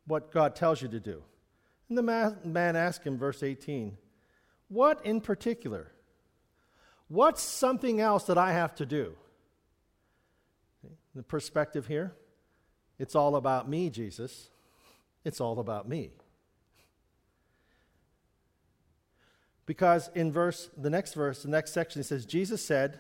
what 0.08 0.32
God 0.32 0.56
tells 0.56 0.82
you 0.82 0.88
to 0.90 1.00
do. 1.00 1.24
And 1.90 1.98
the 1.98 2.04
man 2.44 2.76
asked 2.76 3.04
him, 3.04 3.18
verse 3.18 3.44
18, 3.44 3.98
What 4.70 5.06
in 5.06 5.22
particular? 5.22 5.92
What's 7.08 7.44
something 7.44 8.02
else 8.02 8.24
that 8.26 8.38
I 8.38 8.54
have 8.54 8.74
to 8.76 8.86
do? 8.86 9.16
The 11.14 11.24
perspective 11.24 11.88
here 11.88 12.14
It's 12.98 13.16
all 13.16 13.36
about 13.36 13.70
me, 13.70 13.90
Jesus. 13.90 14.50
It's 15.24 15.42
all 15.42 15.60
about 15.60 15.88
me. 15.88 16.12
Because 19.66 20.12
in 20.14 20.32
verse, 20.32 20.70
the 20.78 20.92
next 20.92 21.14
verse, 21.14 21.42
the 21.42 21.50
next 21.50 21.74
section, 21.74 22.00
it 22.00 22.04
says, 22.04 22.26
Jesus 22.26 22.64
said, 22.64 23.00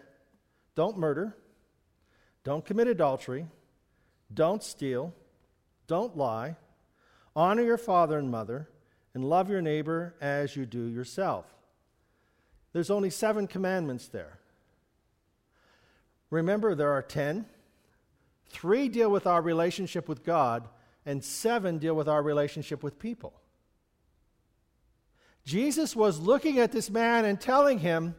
Don't 0.74 0.98
murder, 0.98 1.38
don't 2.44 2.66
commit 2.66 2.88
adultery, 2.88 3.46
don't 4.34 4.64
steal, 4.64 5.14
don't 5.88 6.18
lie, 6.18 6.56
honor 7.36 7.64
your 7.64 7.78
father 7.78 8.18
and 8.18 8.32
mother, 8.32 8.70
and 9.14 9.24
love 9.24 9.50
your 9.50 9.62
neighbor 9.62 10.16
as 10.20 10.56
you 10.56 10.66
do 10.66 10.86
yourself. 10.88 11.46
There's 12.74 12.90
only 12.90 13.10
seven 13.10 13.48
commandments 13.48 14.08
there. 14.08 14.40
Remember, 16.30 16.76
there 16.76 16.92
are 16.92 17.02
ten. 17.02 17.46
Three 18.50 18.90
deal 18.90 19.10
with 19.10 19.26
our 19.26 19.42
relationship 19.42 20.10
with 20.10 20.24
God, 20.24 20.68
and 21.06 21.24
seven 21.24 21.78
deal 21.78 21.96
with 21.96 22.08
our 22.08 22.22
relationship 22.22 22.84
with 22.84 23.00
people. 23.00 23.34
Jesus 25.46 25.96
was 25.96 26.20
looking 26.20 26.60
at 26.60 26.72
this 26.72 26.90
man 26.90 27.24
and 27.26 27.40
telling 27.40 27.80
him, 27.80 28.16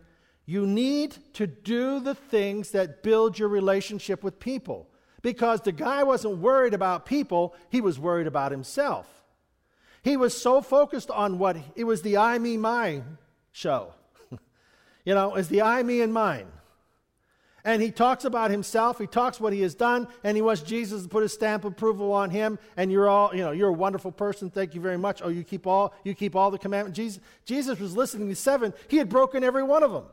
You 0.47 0.67
need 0.67 1.17
to 1.35 1.47
do 1.47 2.01
the 2.01 2.15
things 2.15 2.71
that 2.71 3.03
build 3.03 3.39
your 3.39 3.49
relationship 3.49 4.23
with 4.23 4.39
people. 4.39 4.89
Because 5.27 5.61
the 5.63 5.73
guy 5.73 6.05
wasn't 6.05 6.39
worried 6.39 6.73
about 6.73 7.05
people, 7.05 7.53
he 7.69 7.81
was 7.81 7.99
worried 7.99 8.29
about 8.29 8.53
himself. 8.53 9.09
He 10.05 10.17
was 10.17 10.41
so 10.41 10.61
focused 10.61 11.11
on 11.11 11.41
what 11.41 11.57
it 11.75 11.83
was 11.83 12.03
the 12.03 12.19
I, 12.19 12.39
me, 12.39 12.57
my 12.57 13.03
show. 13.51 13.93
you 15.05 15.17
know, 15.17 15.35
it's 15.35 15.49
the 15.49 15.63
I, 15.63 15.83
me, 15.83 16.01
and 16.01 16.15
mine. 16.15 16.47
And 17.65 17.83
he 17.83 17.91
talks 17.91 18.25
about 18.25 18.53
himself, 18.53 19.01
he 19.01 19.09
talks 19.09 19.41
what 19.41 19.53
he 19.53 19.63
has 19.63 19.75
done, 19.75 20.07
and 20.23 20.37
he 20.37 20.43
wants 20.43 20.63
Jesus 20.63 21.03
to 21.03 21.09
put 21.09 21.25
a 21.25 21.29
stamp 21.29 21.65
of 21.65 21.73
approval 21.73 22.13
on 22.13 22.31
him, 22.31 22.57
and 22.77 22.93
you're 22.93 23.09
all, 23.09 23.35
you 23.35 23.43
know, 23.43 23.51
you're 23.51 23.71
a 23.71 23.73
wonderful 23.73 24.13
person, 24.13 24.49
thank 24.49 24.77
you 24.77 24.81
very 24.81 24.97
much. 24.97 25.23
Oh, 25.25 25.29
you 25.29 25.43
keep 25.43 25.67
all, 25.67 25.93
you 26.05 26.15
keep 26.15 26.37
all 26.37 26.53
the 26.53 26.59
commandments. 26.59 26.97
Jesus, 26.97 27.21
Jesus 27.45 27.81
was 27.81 27.97
listening 27.97 28.29
to 28.29 28.37
seven, 28.37 28.73
he 28.87 28.99
had 28.99 29.09
broken 29.09 29.43
every 29.43 29.65
one 29.65 29.83
of 29.83 29.91
them. 29.91 30.05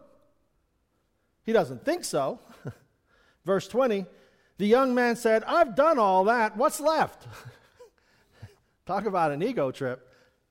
He 1.44 1.54
doesn't 1.54 1.86
think 1.86 2.04
so. 2.04 2.40
Verse 3.46 3.68
20, 3.68 4.08
the 4.58 4.68
young 4.68 4.94
man 4.94 5.16
said, 5.16 5.44
I've 5.46 5.76
done 5.76 6.00
all 6.00 6.26
that, 6.26 6.56
what's 6.58 6.80
left? 6.80 7.28
Talk 8.86 9.06
about 9.06 9.32
an 9.32 9.42
ego 9.42 9.72
trip. 9.72 10.08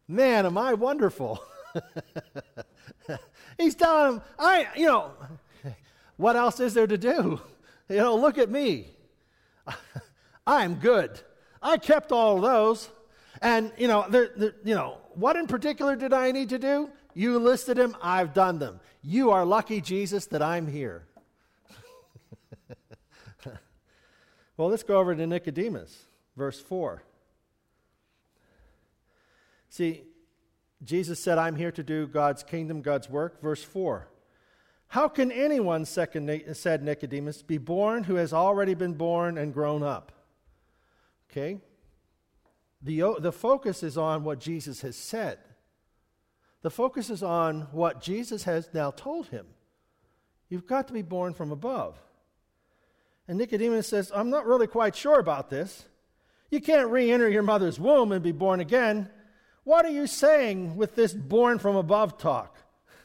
Man, 0.08 0.46
am 0.46 0.58
I 0.58 0.74
wonderful. 0.74 1.42
He's 3.58 3.74
telling 3.74 4.14
him, 4.14 4.22
I, 4.38 4.68
you 4.76 4.86
know, 4.86 5.12
what 6.16 6.36
else 6.36 6.60
is 6.60 6.74
there 6.74 6.86
to 6.86 6.98
do? 6.98 7.40
You 7.88 7.96
know, 7.96 8.16
look 8.16 8.38
at 8.38 8.50
me. 8.50 8.88
I'm 10.46 10.76
good. 10.76 11.20
I 11.62 11.78
kept 11.78 12.12
all 12.12 12.40
those. 12.40 12.90
And, 13.40 13.72
you 13.76 13.88
know, 13.88 14.06
you 14.64 14.74
know, 14.74 14.98
what 15.14 15.36
in 15.36 15.46
particular 15.46 15.96
did 15.96 16.12
I 16.12 16.30
need 16.32 16.48
to 16.50 16.58
do? 16.58 16.90
You 17.14 17.38
listed 17.38 17.76
them, 17.76 17.96
I've 18.02 18.32
done 18.32 18.58
them. 18.58 18.80
You 19.02 19.30
are 19.30 19.44
lucky, 19.44 19.80
Jesus, 19.80 20.26
that 20.26 20.42
I'm 20.42 20.66
here. 20.66 21.06
Well, 24.56 24.68
let's 24.68 24.82
go 24.82 24.98
over 24.98 25.14
to 25.14 25.26
Nicodemus, 25.26 26.06
verse 26.36 26.60
4. 26.60 27.02
See, 29.68 30.02
Jesus 30.84 31.18
said, 31.18 31.38
I'm 31.38 31.56
here 31.56 31.72
to 31.72 31.82
do 31.82 32.06
God's 32.06 32.42
kingdom, 32.42 32.82
God's 32.82 33.08
work. 33.08 33.40
Verse 33.40 33.62
4. 33.62 34.08
How 34.88 35.08
can 35.08 35.32
anyone, 35.32 35.86
second, 35.86 36.42
said 36.52 36.82
Nicodemus, 36.82 37.42
be 37.42 37.56
born 37.56 38.04
who 38.04 38.16
has 38.16 38.34
already 38.34 38.74
been 38.74 38.92
born 38.92 39.38
and 39.38 39.54
grown 39.54 39.82
up? 39.82 40.12
Okay? 41.30 41.60
The, 42.82 43.16
the 43.18 43.32
focus 43.32 43.82
is 43.82 43.96
on 43.96 44.24
what 44.24 44.38
Jesus 44.38 44.82
has 44.82 44.96
said. 44.96 45.38
The 46.60 46.70
focus 46.70 47.08
is 47.08 47.22
on 47.22 47.68
what 47.72 48.02
Jesus 48.02 48.44
has 48.44 48.68
now 48.74 48.90
told 48.90 49.28
him. 49.28 49.46
You've 50.48 50.66
got 50.66 50.88
to 50.88 50.92
be 50.92 51.02
born 51.02 51.32
from 51.32 51.50
above. 51.50 51.98
And 53.28 53.38
Nicodemus 53.38 53.88
says, 53.88 54.10
I'm 54.14 54.30
not 54.30 54.46
really 54.46 54.66
quite 54.66 54.96
sure 54.96 55.18
about 55.18 55.48
this. 55.50 55.84
You 56.50 56.60
can't 56.60 56.90
re 56.90 57.10
enter 57.10 57.28
your 57.28 57.42
mother's 57.42 57.80
womb 57.80 58.12
and 58.12 58.22
be 58.22 58.32
born 58.32 58.60
again. 58.60 59.08
What 59.64 59.84
are 59.84 59.90
you 59.90 60.06
saying 60.06 60.76
with 60.76 60.96
this 60.96 61.12
born 61.12 61.58
from 61.58 61.76
above 61.76 62.18
talk? 62.18 62.56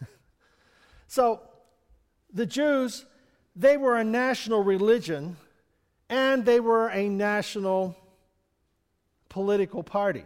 so, 1.07 1.41
the 2.33 2.45
Jews, 2.45 3.05
they 3.55 3.77
were 3.77 3.97
a 3.97 4.03
national 4.03 4.63
religion 4.63 5.37
and 6.09 6.45
they 6.45 6.59
were 6.59 6.89
a 6.89 7.09
national 7.09 7.95
political 9.29 9.83
party. 9.83 10.23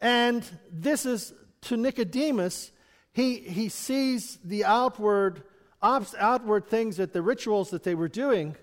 And 0.00 0.44
this 0.70 1.06
is 1.06 1.32
to 1.62 1.76
Nicodemus, 1.76 2.72
he, 3.12 3.36
he 3.36 3.68
sees 3.68 4.38
the 4.44 4.64
outward, 4.64 5.44
outward 5.82 6.68
things 6.68 6.96
that 6.96 7.12
the 7.12 7.22
rituals 7.22 7.70
that 7.70 7.82
they 7.82 7.94
were 7.94 8.08
doing, 8.08 8.56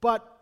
but 0.00 0.38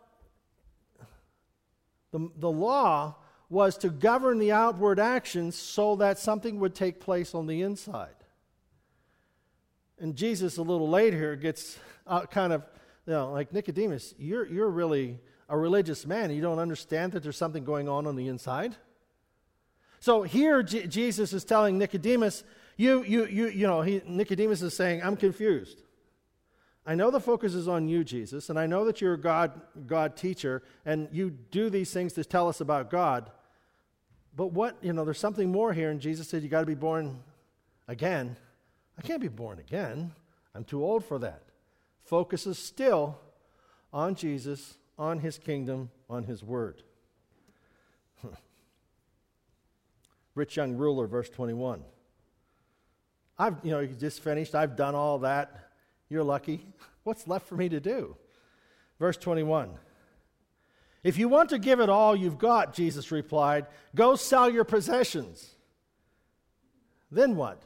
the, 2.11 2.29
the 2.37 2.51
law 2.51 3.15
was 3.49 3.77
to 3.77 3.89
govern 3.89 4.39
the 4.39 4.51
outward 4.51 4.99
actions 4.99 5.55
so 5.55 5.95
that 5.97 6.19
something 6.19 6.59
would 6.59 6.75
take 6.75 6.99
place 6.99 7.33
on 7.33 7.47
the 7.47 7.61
inside. 7.61 8.09
And 9.99 10.15
Jesus, 10.15 10.57
a 10.57 10.61
little 10.61 10.89
later, 10.89 11.35
gets 11.35 11.79
uh, 12.05 12.25
kind 12.25 12.53
of, 12.53 12.63
you 13.05 13.13
know, 13.13 13.31
like 13.31 13.53
Nicodemus, 13.53 14.13
you're, 14.17 14.45
you're 14.47 14.69
really 14.69 15.19
a 15.49 15.57
religious 15.57 16.05
man. 16.05 16.29
You 16.31 16.41
don't 16.41 16.59
understand 16.59 17.13
that 17.13 17.23
there's 17.23 17.37
something 17.37 17.63
going 17.63 17.87
on 17.87 18.05
on 18.05 18.15
the 18.15 18.27
inside. 18.27 18.75
So 19.99 20.23
here, 20.23 20.61
J- 20.61 20.87
Jesus 20.87 21.33
is 21.33 21.43
telling 21.43 21.77
Nicodemus, 21.77 22.43
you, 22.75 23.03
you, 23.03 23.25
you, 23.25 23.47
you 23.47 23.65
know, 23.65 23.81
he, 23.81 24.01
Nicodemus 24.05 24.61
is 24.61 24.75
saying, 24.75 25.01
I'm 25.01 25.15
confused. 25.15 25.81
I 26.89 26.95
know 26.95 27.11
the 27.11 27.19
focus 27.19 27.53
is 27.53 27.67
on 27.67 27.89
you, 27.89 28.05
Jesus, 28.05 28.49
and 28.49 28.57
I 28.57 28.65
know 28.65 28.85
that 28.85 29.01
you're 29.01 29.15
a 29.15 29.19
God, 29.19 29.59
God 29.85 30.15
teacher, 30.15 30.63
and 30.85 31.09
you 31.11 31.29
do 31.29 31.69
these 31.69 31.91
things 31.91 32.13
to 32.13 32.23
tell 32.23 32.47
us 32.47 32.61
about 32.61 32.89
God. 32.89 33.29
But 34.33 34.53
what, 34.53 34.77
you 34.81 34.93
know, 34.93 35.03
there's 35.03 35.19
something 35.19 35.51
more 35.51 35.73
here, 35.73 35.89
and 35.89 35.99
Jesus 35.99 36.29
said, 36.29 36.43
You 36.43 36.49
got 36.49 36.61
to 36.61 36.65
be 36.65 36.75
born 36.75 37.19
again. 37.89 38.37
I 38.97 39.01
can't 39.01 39.19
be 39.19 39.27
born 39.27 39.59
again. 39.59 40.13
I'm 40.55 40.63
too 40.63 40.81
old 40.81 41.03
for 41.03 41.19
that. 41.19 41.43
Focus 42.05 42.47
is 42.47 42.57
still 42.57 43.19
on 43.91 44.15
Jesus, 44.15 44.77
on 44.97 45.19
his 45.19 45.37
kingdom, 45.37 45.91
on 46.09 46.23
his 46.23 46.41
word. 46.41 46.83
Rich 50.35 50.55
young 50.55 50.77
ruler, 50.77 51.05
verse 51.05 51.29
21. 51.29 51.83
I've, 53.37 53.57
you 53.61 53.71
know, 53.71 53.81
you 53.81 53.89
just 53.89 54.23
finished. 54.23 54.55
I've 54.55 54.77
done 54.77 54.95
all 54.95 55.19
that. 55.19 55.66
You're 56.09 56.23
lucky. 56.23 56.65
What's 57.03 57.27
left 57.27 57.47
for 57.47 57.55
me 57.55 57.69
to 57.69 57.79
do? 57.79 58.15
Verse 58.99 59.17
21. 59.17 59.77
If 61.03 61.17
you 61.17 61.29
want 61.29 61.49
to 61.51 61.59
give 61.59 61.79
it 61.79 61.89
all 61.89 62.15
you've 62.15 62.37
got, 62.39 62.73
Jesus 62.73 63.11
replied, 63.11 63.67
go 63.95 64.15
sell 64.15 64.49
your 64.49 64.63
possessions. 64.63 65.55
Then 67.11 67.35
what? 67.35 67.61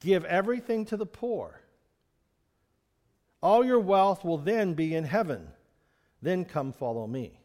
Give 0.00 0.24
everything 0.24 0.84
to 0.86 0.96
the 0.96 1.06
poor. 1.06 1.60
All 3.42 3.64
your 3.64 3.80
wealth 3.80 4.24
will 4.24 4.38
then 4.38 4.74
be 4.74 4.94
in 4.94 5.04
heaven. 5.04 5.48
Then 6.22 6.44
come 6.44 6.72
follow 6.72 7.06
me. 7.06 7.40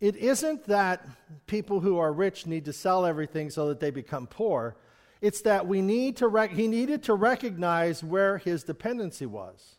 It 0.00 0.16
isn't 0.16 0.64
that 0.64 1.06
people 1.46 1.80
who 1.80 1.98
are 1.98 2.12
rich 2.12 2.46
need 2.46 2.66
to 2.66 2.72
sell 2.72 3.06
everything 3.06 3.50
so 3.50 3.68
that 3.68 3.80
they 3.80 3.90
become 3.90 4.26
poor. 4.26 4.76
It's 5.20 5.42
that 5.42 5.66
we 5.66 5.82
need 5.82 6.16
to 6.18 6.28
rec- 6.28 6.52
he 6.52 6.68
needed 6.68 7.02
to 7.04 7.14
recognize 7.14 8.04
where 8.04 8.38
his 8.38 8.64
dependency 8.64 9.26
was. 9.26 9.76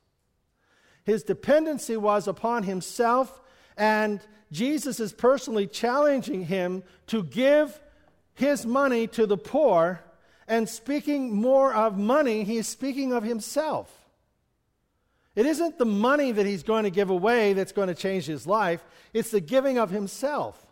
His 1.03 1.23
dependency 1.23 1.95
was 1.95 2.27
upon 2.27 2.63
himself, 2.63 3.41
and 3.77 4.19
Jesus 4.51 4.99
is 4.99 5.13
personally 5.13 5.67
challenging 5.67 6.45
him 6.45 6.83
to 7.07 7.23
give 7.23 7.79
his 8.33 8.65
money 8.65 9.07
to 9.07 9.25
the 9.25 9.37
poor 9.37 10.01
and 10.47 10.67
speaking 10.67 11.35
more 11.35 11.73
of 11.73 11.97
money, 11.97 12.43
he's 12.43 12.67
speaking 12.67 13.11
of 13.11 13.23
himself. 13.23 13.93
It 15.35 15.45
isn't 15.45 15.77
the 15.77 15.85
money 15.85 16.31
that 16.31 16.45
he's 16.45 16.63
going 16.63 16.85
to 16.85 16.89
give 16.89 17.09
away 17.09 17.53
that's 17.53 17.71
going 17.71 17.89
to 17.89 17.95
change 17.95 18.25
his 18.25 18.47
life, 18.47 18.83
it's 19.13 19.31
the 19.31 19.41
giving 19.41 19.77
of 19.77 19.89
himself. 19.89 20.65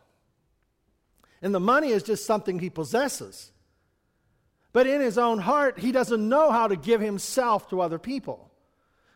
And 1.41 1.53
the 1.53 1.60
money 1.60 1.89
is 1.89 2.03
just 2.03 2.25
something 2.25 2.60
he 2.60 2.69
possesses. 2.69 3.51
But 4.75 4.88
in 4.88 5.00
his 5.00 5.17
own 5.17 5.39
heart, 5.39 5.79
he 5.79 5.94
doesn't 5.94 6.27
know 6.27 6.51
how 6.51 6.67
to 6.67 6.75
give 6.75 7.00
himself 7.00 7.70
to 7.70 7.79
other 7.79 7.98
people. 7.98 8.51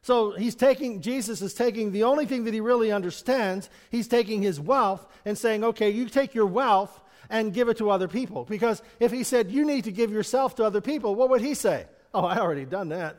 So 0.02 0.32
he's 0.32 0.56
taking, 0.56 1.02
Jesus 1.02 1.42
is 1.42 1.54
taking 1.54 1.92
the 1.92 2.04
only 2.04 2.26
thing 2.26 2.46
that 2.46 2.54
he 2.54 2.62
really 2.62 2.94
understands, 2.94 3.70
he's 3.92 4.08
taking 4.08 4.42
his 4.42 4.58
wealth 4.58 5.06
and 5.26 5.38
saying, 5.38 5.66
okay, 5.66 5.90
you 5.90 6.08
take 6.08 6.34
your 6.34 6.46
wealth 6.46 7.02
and 7.30 7.54
give 7.54 7.68
it 7.68 7.76
to 7.80 7.90
other 7.90 8.08
people. 8.08 8.46
Because 8.46 8.82
if 9.02 9.12
he 9.12 9.26
said, 9.26 9.52
You 9.52 9.66
need 9.66 9.84
to 9.84 9.92
give 9.92 10.12
yourself 10.12 10.56
to 10.56 10.64
other 10.64 10.80
people, 10.80 11.14
what 11.14 11.30
would 11.30 11.42
he 11.42 11.56
say? 11.56 11.88
Oh, 12.14 12.24
I 12.24 12.38
already 12.38 12.64
done 12.64 12.88
that. 12.90 13.18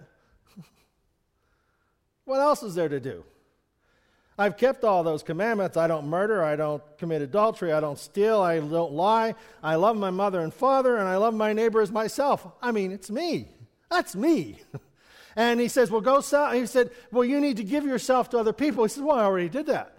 what 2.24 2.40
else 2.40 2.62
is 2.62 2.74
there 2.74 2.88
to 2.88 3.00
do? 3.00 3.22
I've 4.40 4.56
kept 4.56 4.84
all 4.84 5.02
those 5.02 5.22
commandments. 5.22 5.76
I 5.76 5.86
don't 5.86 6.06
murder. 6.06 6.42
I 6.42 6.56
don't 6.56 6.82
commit 6.96 7.20
adultery. 7.20 7.74
I 7.74 7.80
don't 7.80 7.98
steal. 7.98 8.40
I 8.40 8.58
don't 8.58 8.92
lie. 8.92 9.34
I 9.62 9.74
love 9.74 9.98
my 9.98 10.08
mother 10.08 10.40
and 10.40 10.52
father, 10.52 10.96
and 10.96 11.06
I 11.06 11.18
love 11.18 11.34
my 11.34 11.52
neighbor 11.52 11.82
as 11.82 11.92
myself. 11.92 12.46
I 12.62 12.72
mean, 12.72 12.90
it's 12.90 13.10
me. 13.10 13.48
That's 13.90 14.16
me. 14.16 14.62
and 15.36 15.60
he 15.60 15.68
says, 15.68 15.90
Well, 15.90 16.00
go 16.00 16.22
sell. 16.22 16.52
He 16.52 16.64
said, 16.64 16.90
Well, 17.12 17.22
you 17.22 17.38
need 17.38 17.58
to 17.58 17.64
give 17.64 17.84
yourself 17.84 18.30
to 18.30 18.38
other 18.38 18.54
people. 18.54 18.82
He 18.82 18.88
said, 18.88 19.04
Well, 19.04 19.18
I 19.18 19.24
already 19.24 19.50
did 19.50 19.66
that. 19.66 19.94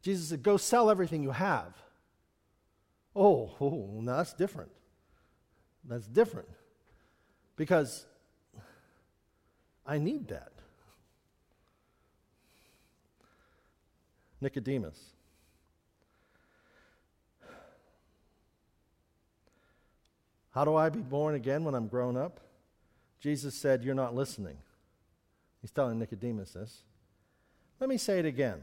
Jesus 0.00 0.30
said, 0.30 0.42
Go 0.42 0.56
sell 0.56 0.88
everything 0.88 1.22
you 1.22 1.32
have. 1.32 1.74
Oh, 3.14 3.52
oh 3.60 3.90
now 4.00 4.16
that's 4.16 4.32
different. 4.32 4.70
That's 5.84 6.06
different. 6.06 6.48
Because 7.56 8.06
I 9.84 9.98
need 9.98 10.28
that. 10.28 10.55
Nicodemus. 14.40 14.98
How 20.50 20.64
do 20.64 20.74
I 20.74 20.88
be 20.88 21.00
born 21.00 21.34
again 21.34 21.64
when 21.64 21.74
I'm 21.74 21.86
grown 21.86 22.16
up? 22.16 22.40
Jesus 23.20 23.54
said, 23.54 23.84
You're 23.84 23.94
not 23.94 24.14
listening. 24.14 24.56
He's 25.60 25.70
telling 25.70 25.98
Nicodemus 25.98 26.52
this. 26.52 26.82
Let 27.78 27.90
me 27.90 27.98
say 27.98 28.18
it 28.18 28.24
again. 28.24 28.62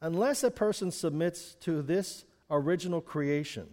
Unless 0.00 0.44
a 0.44 0.50
person 0.50 0.90
submits 0.90 1.54
to 1.60 1.80
this 1.80 2.24
original 2.50 3.00
creation, 3.00 3.68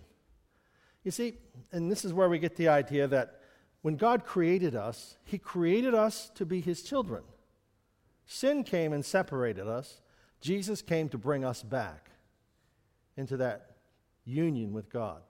you 1.03 1.11
see, 1.11 1.33
and 1.71 1.91
this 1.91 2.05
is 2.05 2.13
where 2.13 2.29
we 2.29 2.39
get 2.39 2.55
the 2.55 2.69
idea 2.69 3.07
that 3.07 3.41
when 3.81 3.97
God 3.97 4.25
created 4.25 4.75
us, 4.75 5.17
He 5.25 5.37
created 5.37 5.93
us 5.93 6.31
to 6.35 6.45
be 6.45 6.61
His 6.61 6.83
children. 6.83 7.23
Sin 8.25 8.63
came 8.63 8.93
and 8.93 9.03
separated 9.03 9.67
us. 9.67 9.99
Jesus 10.41 10.81
came 10.81 11.09
to 11.09 11.17
bring 11.17 11.45
us 11.45 11.63
back 11.63 12.09
into 13.15 13.37
that 13.37 13.75
union 14.25 14.73
with 14.73 14.89
God. 14.89 15.21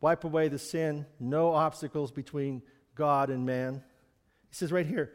Wipe 0.00 0.24
away 0.24 0.48
the 0.48 0.58
sin, 0.58 1.06
no 1.20 1.52
obstacles 1.52 2.10
between 2.10 2.62
God 2.94 3.30
and 3.30 3.44
man. 3.44 3.82
He 4.48 4.54
says 4.54 4.72
right 4.72 4.86
here 4.86 5.12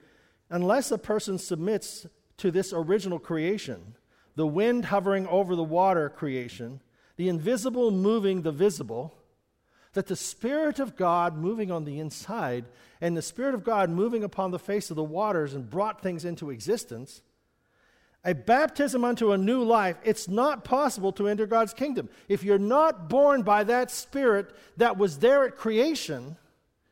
unless 0.49 0.91
a 0.91 0.97
person 0.97 1.37
submits 1.37 2.05
to 2.37 2.51
this 2.51 2.71
original 2.73 3.19
creation, 3.19 3.95
the 4.35 4.47
wind 4.47 4.85
hovering 4.85 5.27
over 5.27 5.55
the 5.55 5.63
water 5.63 6.09
creation, 6.09 6.81
the 7.17 7.27
invisible 7.27 7.91
moving 7.91 8.43
the 8.43 8.51
visible, 8.51 9.17
that 9.93 10.07
the 10.07 10.15
Spirit 10.15 10.79
of 10.79 10.95
God 10.95 11.35
moving 11.35 11.71
on 11.71 11.83
the 11.83 11.99
inside 11.99 12.65
and 13.01 13.17
the 13.17 13.21
Spirit 13.21 13.55
of 13.55 13.63
God 13.63 13.89
moving 13.89 14.23
upon 14.23 14.51
the 14.51 14.59
face 14.59 14.89
of 14.89 14.95
the 14.95 15.03
waters 15.03 15.53
and 15.53 15.69
brought 15.69 16.01
things 16.01 16.23
into 16.23 16.51
existence, 16.51 17.23
a 18.27 18.35
baptism 18.35 19.05
unto 19.05 19.31
a 19.31 19.37
new 19.37 19.63
life, 19.63 19.95
it's 20.03 20.27
not 20.27 20.65
possible 20.65 21.13
to 21.13 21.29
enter 21.29 21.47
God's 21.47 21.73
kingdom. 21.73 22.09
If 22.27 22.43
you're 22.43 22.59
not 22.59 23.07
born 23.07 23.41
by 23.41 23.63
that 23.63 23.89
Spirit 23.89 24.53
that 24.75 24.97
was 24.97 25.19
there 25.19 25.45
at 25.45 25.55
creation, 25.55 26.35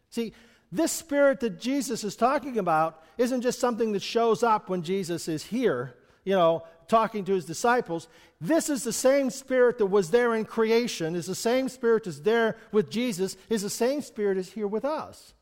see, 0.09 0.31
this 0.71 0.93
Spirit 0.93 1.41
that 1.41 1.59
Jesus 1.59 2.05
is 2.05 2.15
talking 2.15 2.57
about 2.57 3.03
isn't 3.17 3.41
just 3.41 3.59
something 3.59 3.91
that 3.91 4.01
shows 4.01 4.43
up 4.43 4.69
when 4.69 4.81
Jesus 4.81 5.27
is 5.27 5.43
here, 5.43 5.95
you 6.23 6.33
know, 6.33 6.63
talking 6.87 7.25
to 7.25 7.33
his 7.33 7.43
disciples. 7.43 8.07
This 8.39 8.69
is 8.69 8.85
the 8.85 8.93
same 8.93 9.29
spirit 9.29 9.77
that 9.79 9.87
was 9.87 10.11
there 10.11 10.35
in 10.35 10.45
creation, 10.45 11.15
is 11.15 11.25
the 11.25 11.35
same 11.35 11.67
spirit 11.67 12.05
that's 12.05 12.21
there 12.21 12.55
with 12.71 12.89
Jesus, 12.89 13.35
is 13.49 13.61
the 13.61 13.69
same 13.69 14.01
spirit 14.01 14.37
is 14.37 14.53
here 14.53 14.67
with 14.67 14.85
us. 14.85 15.33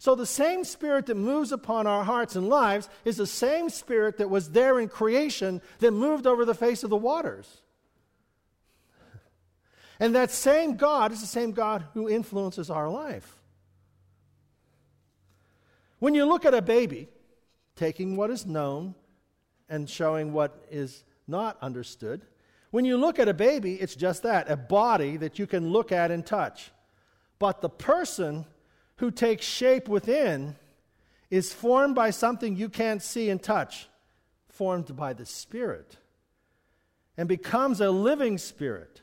So 0.00 0.14
the 0.14 0.24
same 0.24 0.64
spirit 0.64 1.04
that 1.06 1.16
moves 1.16 1.52
upon 1.52 1.86
our 1.86 2.04
hearts 2.04 2.34
and 2.34 2.48
lives 2.48 2.88
is 3.04 3.18
the 3.18 3.26
same 3.26 3.68
spirit 3.68 4.16
that 4.16 4.30
was 4.30 4.52
there 4.52 4.80
in 4.80 4.88
creation 4.88 5.60
that 5.80 5.90
moved 5.90 6.26
over 6.26 6.46
the 6.46 6.54
face 6.54 6.82
of 6.82 6.88
the 6.88 6.96
waters. 6.96 7.60
And 10.00 10.14
that 10.14 10.30
same 10.30 10.76
God 10.76 11.12
is 11.12 11.20
the 11.20 11.26
same 11.26 11.52
God 11.52 11.84
who 11.92 12.08
influences 12.08 12.70
our 12.70 12.88
life. 12.88 13.42
When 15.98 16.14
you 16.14 16.24
look 16.24 16.46
at 16.46 16.54
a 16.54 16.62
baby, 16.62 17.08
taking 17.76 18.16
what 18.16 18.30
is 18.30 18.46
known 18.46 18.94
and 19.68 19.86
showing 19.88 20.32
what 20.32 20.64
is 20.70 21.04
not 21.28 21.58
understood. 21.60 22.22
When 22.70 22.86
you 22.86 22.96
look 22.96 23.18
at 23.18 23.28
a 23.28 23.34
baby, 23.34 23.74
it's 23.74 23.96
just 23.96 24.22
that 24.22 24.50
a 24.50 24.56
body 24.56 25.18
that 25.18 25.38
you 25.38 25.46
can 25.46 25.68
look 25.68 25.92
at 25.92 26.10
and 26.10 26.24
touch. 26.24 26.72
But 27.38 27.60
the 27.60 27.68
person 27.68 28.46
who 29.00 29.10
takes 29.10 29.46
shape 29.46 29.88
within 29.88 30.54
is 31.30 31.54
formed 31.54 31.94
by 31.94 32.10
something 32.10 32.54
you 32.54 32.68
can't 32.68 33.02
see 33.02 33.30
and 33.30 33.42
touch, 33.42 33.88
formed 34.50 34.94
by 34.94 35.14
the 35.14 35.24
Spirit, 35.24 35.96
and 37.16 37.26
becomes 37.26 37.80
a 37.80 37.90
living 37.90 38.36
spirit. 38.36 39.00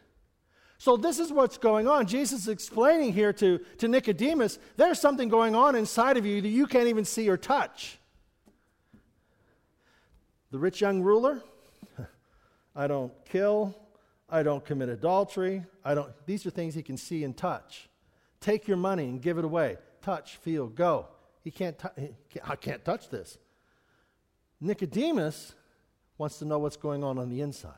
So, 0.78 0.98
this 0.98 1.18
is 1.18 1.32
what's 1.32 1.58
going 1.58 1.88
on. 1.88 2.06
Jesus 2.06 2.42
is 2.42 2.48
explaining 2.48 3.12
here 3.12 3.34
to, 3.34 3.58
to 3.80 3.88
Nicodemus 3.88 4.60
there's 4.76 5.02
something 5.02 5.30
going 5.30 5.56
on 5.56 5.76
inside 5.76 6.18
of 6.18 6.28
you 6.28 6.42
that 6.42 6.48
you 6.48 6.68
can't 6.68 6.88
even 6.88 7.04
see 7.04 7.28
or 7.28 7.38
touch. 7.38 7.98
The 10.52 10.60
rich 10.60 10.80
young 10.80 11.02
ruler, 11.02 11.42
I 12.76 12.86
don't 12.86 13.12
kill, 13.26 13.76
I 14.30 14.44
don't 14.44 14.64
commit 14.64 14.90
adultery, 14.90 15.66
I 15.84 15.96
don't 15.96 16.12
these 16.28 16.46
are 16.46 16.52
things 16.52 16.76
he 16.76 16.84
can 16.84 16.98
see 16.98 17.24
and 17.24 17.36
touch. 17.36 17.90
Take 18.40 18.68
your 18.68 18.78
money 18.78 19.06
and 19.06 19.20
give 19.20 19.40
it 19.40 19.46
away. 19.46 19.78
Touch, 20.08 20.38
feel, 20.38 20.68
go. 20.68 21.08
He 21.44 21.52
can't, 21.52 21.78
I 22.46 22.56
can't 22.56 22.86
touch 22.86 23.10
this. 23.10 23.38
Nicodemus 24.62 25.54
wants 26.18 26.40
to 26.40 26.46
know 26.46 26.60
what's 26.60 26.78
going 26.78 27.04
on 27.04 27.18
on 27.18 27.30
the 27.30 27.42
inside. 27.42 27.74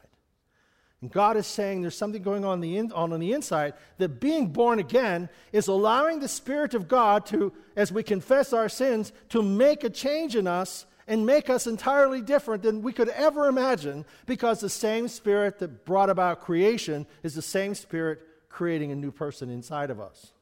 And 1.02 1.10
God 1.12 1.38
is 1.38 1.48
saying 1.48 1.82
there's 1.82 1.98
something 1.98 2.22
going 2.22 2.46
on, 2.46 2.62
the 2.62 2.78
in, 2.78 2.92
on, 2.92 3.14
on 3.14 3.20
the 3.20 3.34
inside 3.34 3.74
that 3.98 4.20
being 4.20 4.50
born 4.50 4.78
again 4.78 5.28
is 5.52 5.68
allowing 5.68 6.20
the 6.20 6.28
Spirit 6.28 6.76
of 6.76 6.88
God 6.88 7.26
to, 7.26 7.52
as 7.76 7.92
we 7.92 8.04
confess 8.04 8.54
our 8.54 8.70
sins, 8.70 9.12
to 9.30 9.42
make 9.42 9.84
a 9.84 9.90
change 9.90 10.36
in 10.36 10.46
us 10.46 10.86
and 11.08 11.26
make 11.26 11.50
us 11.50 11.66
entirely 11.66 12.22
different 12.22 12.62
than 12.62 12.84
we 12.84 12.94
could 12.94 13.10
ever 13.10 13.48
imagine 13.48 14.06
because 14.28 14.60
the 14.60 14.70
same 14.70 15.08
spirit 15.08 15.58
that 15.58 15.84
brought 15.84 16.12
about 16.12 16.42
creation 16.42 17.08
is 17.24 17.34
the 17.34 17.42
same 17.42 17.74
spirit 17.74 18.22
creating 18.50 18.92
a 18.92 18.96
new 18.96 19.12
person 19.12 19.50
inside 19.50 19.90
of 19.90 20.00
us. 20.00 20.34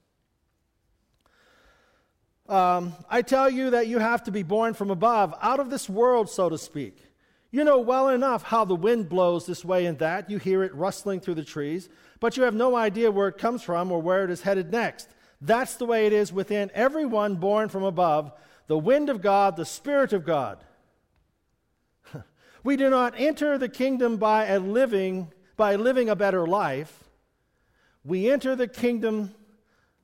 Um, 2.50 2.94
I 3.10 3.22
tell 3.22 3.50
you 3.50 3.72
that 3.72 3.88
you 3.88 4.00
have 4.00 4.24
to 4.24 4.32
be 4.32 4.44
born 4.44 4.74
from 4.74 4.90
above, 4.90 5.34
out 5.42 5.60
of 5.60 5.70
this 5.70 5.90
world, 5.90 6.30
so 6.30 6.50
to 6.50 6.58
speak. 6.58 6.98
You 7.52 7.64
know 7.64 7.80
well 7.80 8.10
enough 8.10 8.44
how 8.44 8.66
the 8.66 8.76
wind 8.76 9.10
blows 9.10 9.46
this 9.46 9.66
way 9.66 9.86
and 9.86 9.98
that. 10.00 10.30
You 10.30 10.38
hear 10.38 10.64
it 10.64 10.76
rustling 10.76 11.20
through 11.20 11.36
the 11.36 11.44
trees, 11.44 11.90
but 12.20 12.38
you 12.38 12.44
have 12.44 12.56
no 12.56 12.76
idea 12.76 13.12
where 13.12 13.28
it 13.28 13.38
comes 13.38 13.64
from 13.64 13.92
or 13.92 14.02
where 14.02 14.24
it 14.24 14.30
is 14.30 14.42
headed 14.42 14.72
next. 14.72 15.10
That's 15.42 15.76
the 15.76 15.86
way 15.86 16.08
it 16.08 16.14
is 16.14 16.34
within 16.34 16.72
everyone 16.74 17.36
born 17.36 17.70
from 17.70 17.84
above 17.84 18.32
the 18.68 18.78
wind 18.78 19.10
of 19.10 19.22
God, 19.22 19.56
the 19.56 19.66
Spirit 19.66 20.12
of 20.12 20.26
God. 20.26 20.64
we 22.64 22.76
do 22.76 22.90
not 22.90 23.14
enter 23.18 23.58
the 23.58 23.70
kingdom 23.70 24.18
by 24.18 24.46
a 24.46 24.60
living 24.60 25.32
by 25.56 25.76
living 25.76 26.08
a 26.08 26.16
better 26.16 26.46
life. 26.46 27.04
We 28.06 28.30
enter 28.30 28.56
the 28.56 28.68
kingdom 28.68 29.34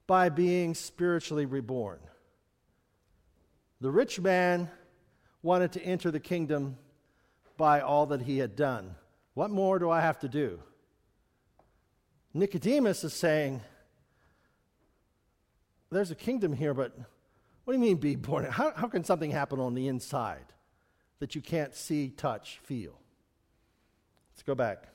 by 0.07 0.29
being 0.29 0.73
spiritually 0.73 1.45
reborn. 1.45 1.99
The 3.83 3.91
rich 3.91 4.21
man 4.21 4.69
wanted 5.41 5.73
to 5.73 5.83
enter 5.83 6.09
the 6.09 6.21
kingdom 6.21 6.77
by 7.57 7.81
all 7.81 8.05
that 8.05 8.21
he 8.21 8.37
had 8.37 8.55
done. 8.55 8.95
What 9.33 9.51
more 9.51 9.77
do 9.77 9.89
I 9.89 9.99
have 9.99 10.19
to 10.19 10.29
do? 10.29 10.61
Nicodemus 12.33 13.03
is 13.03 13.13
saying, 13.13 13.59
There's 15.91 16.11
a 16.11 16.15
kingdom 16.15 16.53
here, 16.53 16.73
but 16.73 16.97
what 17.65 17.73
do 17.73 17.77
you 17.77 17.85
mean 17.85 17.97
be 17.97 18.15
born? 18.15 18.45
How, 18.45 18.71
how 18.71 18.87
can 18.87 19.03
something 19.03 19.31
happen 19.31 19.59
on 19.59 19.73
the 19.73 19.89
inside 19.89 20.45
that 21.19 21.35
you 21.35 21.41
can't 21.41 21.75
see, 21.75 22.07
touch, 22.07 22.59
feel? 22.63 22.97
Let's 24.31 24.43
go 24.43 24.55
back. 24.55 24.92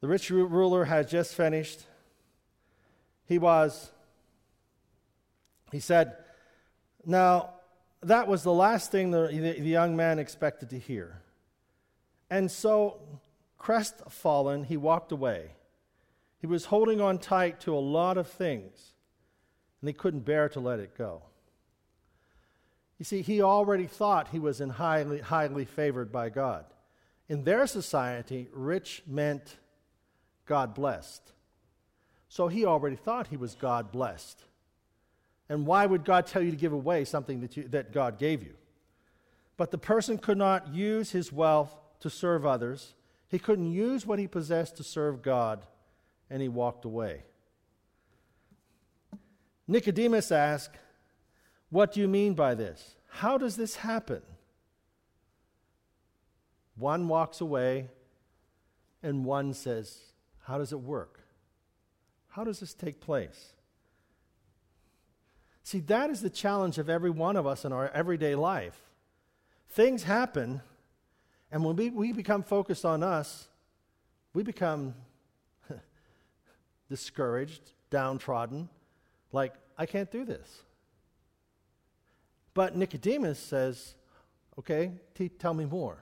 The 0.00 0.08
rich 0.08 0.30
ruler 0.30 0.84
had 0.84 1.08
just 1.08 1.34
finished. 1.34 1.84
He 3.26 3.38
was, 3.38 3.90
he 5.72 5.80
said, 5.80 6.16
Now, 7.04 7.50
that 8.02 8.28
was 8.28 8.42
the 8.42 8.52
last 8.52 8.92
thing 8.92 9.10
the, 9.10 9.28
the, 9.28 9.60
the 9.60 9.68
young 9.68 9.96
man 9.96 10.18
expected 10.18 10.70
to 10.70 10.78
hear. 10.78 11.22
And 12.30 12.50
so, 12.50 13.00
crestfallen, 13.58 14.64
he 14.64 14.76
walked 14.76 15.12
away. 15.12 15.52
He 16.40 16.46
was 16.46 16.66
holding 16.66 17.00
on 17.00 17.18
tight 17.18 17.60
to 17.60 17.74
a 17.74 17.80
lot 17.80 18.18
of 18.18 18.28
things, 18.28 18.92
and 19.80 19.88
he 19.88 19.94
couldn't 19.94 20.20
bear 20.20 20.48
to 20.50 20.60
let 20.60 20.78
it 20.78 20.96
go. 20.96 21.22
You 22.98 23.04
see, 23.04 23.22
he 23.22 23.42
already 23.42 23.86
thought 23.86 24.28
he 24.28 24.38
was 24.38 24.60
in 24.60 24.70
highly, 24.70 25.20
highly 25.20 25.64
favored 25.64 26.12
by 26.12 26.28
God. 26.28 26.64
In 27.28 27.44
their 27.44 27.66
society, 27.66 28.48
rich 28.52 29.02
meant 29.06 29.56
God 30.46 30.74
blessed. 30.74 31.32
So 32.28 32.48
he 32.48 32.64
already 32.64 32.96
thought 32.96 33.28
he 33.28 33.36
was 33.36 33.54
God 33.54 33.92
blessed. 33.92 34.42
And 35.48 35.66
why 35.66 35.86
would 35.86 36.04
God 36.04 36.26
tell 36.26 36.42
you 36.42 36.50
to 36.50 36.56
give 36.56 36.72
away 36.72 37.04
something 37.04 37.40
that, 37.40 37.56
you, 37.56 37.68
that 37.68 37.92
God 37.92 38.18
gave 38.18 38.42
you? 38.42 38.54
But 39.56 39.70
the 39.70 39.78
person 39.78 40.18
could 40.18 40.38
not 40.38 40.74
use 40.74 41.12
his 41.12 41.32
wealth 41.32 41.74
to 42.00 42.10
serve 42.10 42.44
others. 42.44 42.94
He 43.28 43.38
couldn't 43.38 43.72
use 43.72 44.04
what 44.06 44.18
he 44.18 44.26
possessed 44.26 44.76
to 44.76 44.84
serve 44.84 45.22
God, 45.22 45.64
and 46.28 46.42
he 46.42 46.48
walked 46.48 46.84
away. 46.84 47.22
Nicodemus 49.68 50.30
asked, 50.30 50.76
What 51.70 51.92
do 51.92 52.00
you 52.00 52.08
mean 52.08 52.34
by 52.34 52.54
this? 52.54 52.96
How 53.08 53.38
does 53.38 53.56
this 53.56 53.76
happen? 53.76 54.22
One 56.76 57.08
walks 57.08 57.40
away, 57.40 57.88
and 59.02 59.24
one 59.24 59.54
says, 59.54 59.98
How 60.46 60.58
does 60.58 60.72
it 60.72 60.80
work? 60.80 61.18
How 62.28 62.44
does 62.44 62.60
this 62.60 62.72
take 62.72 63.00
place? 63.00 63.52
See, 65.64 65.80
that 65.80 66.08
is 66.10 66.20
the 66.20 66.30
challenge 66.30 66.78
of 66.78 66.88
every 66.88 67.10
one 67.10 67.34
of 67.34 67.48
us 67.48 67.64
in 67.64 67.72
our 67.72 67.88
everyday 67.88 68.36
life. 68.36 68.78
Things 69.70 70.04
happen, 70.04 70.60
and 71.50 71.64
when 71.64 71.74
we, 71.74 71.90
we 71.90 72.12
become 72.12 72.44
focused 72.44 72.84
on 72.84 73.02
us, 73.02 73.48
we 74.34 74.44
become 74.44 74.94
discouraged, 76.88 77.72
downtrodden, 77.90 78.68
like, 79.32 79.54
I 79.76 79.84
can't 79.86 80.12
do 80.12 80.24
this. 80.24 80.62
But 82.54 82.76
Nicodemus 82.76 83.40
says, 83.40 83.96
Okay, 84.58 84.92
t- 85.14 85.28
tell 85.28 85.54
me 85.54 85.64
more. 85.64 85.98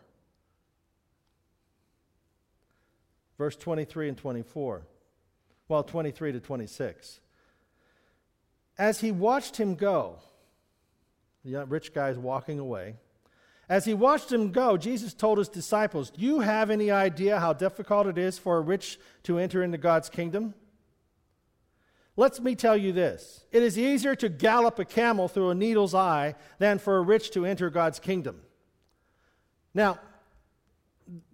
Verse 3.38 3.56
23 3.56 4.08
and 4.08 4.18
24. 4.18 4.86
Well, 5.68 5.82
23 5.82 6.32
to 6.32 6.40
26. 6.40 7.20
As 8.76 9.00
he 9.00 9.12
watched 9.12 9.56
him 9.56 9.74
go, 9.74 10.18
the 11.44 11.64
rich 11.66 11.94
guy's 11.94 12.18
walking 12.18 12.58
away. 12.58 12.96
As 13.68 13.84
he 13.84 13.94
watched 13.94 14.30
him 14.30 14.52
go, 14.52 14.76
Jesus 14.76 15.14
told 15.14 15.38
his 15.38 15.48
disciples, 15.48 16.10
Do 16.10 16.20
you 16.20 16.40
have 16.40 16.70
any 16.70 16.90
idea 16.90 17.40
how 17.40 17.52
difficult 17.52 18.06
it 18.06 18.18
is 18.18 18.38
for 18.38 18.58
a 18.58 18.60
rich 18.60 18.98
to 19.22 19.38
enter 19.38 19.62
into 19.62 19.78
God's 19.78 20.10
kingdom? 20.10 20.54
Let 22.16 22.40
me 22.40 22.54
tell 22.54 22.76
you 22.76 22.92
this 22.92 23.44
it 23.50 23.62
is 23.62 23.78
easier 23.78 24.14
to 24.16 24.28
gallop 24.28 24.78
a 24.78 24.84
camel 24.84 25.28
through 25.28 25.50
a 25.50 25.54
needle's 25.54 25.94
eye 25.94 26.34
than 26.58 26.78
for 26.78 26.98
a 26.98 27.02
rich 27.02 27.30
to 27.32 27.44
enter 27.44 27.70
God's 27.70 27.98
kingdom. 27.98 28.40
Now, 29.72 29.98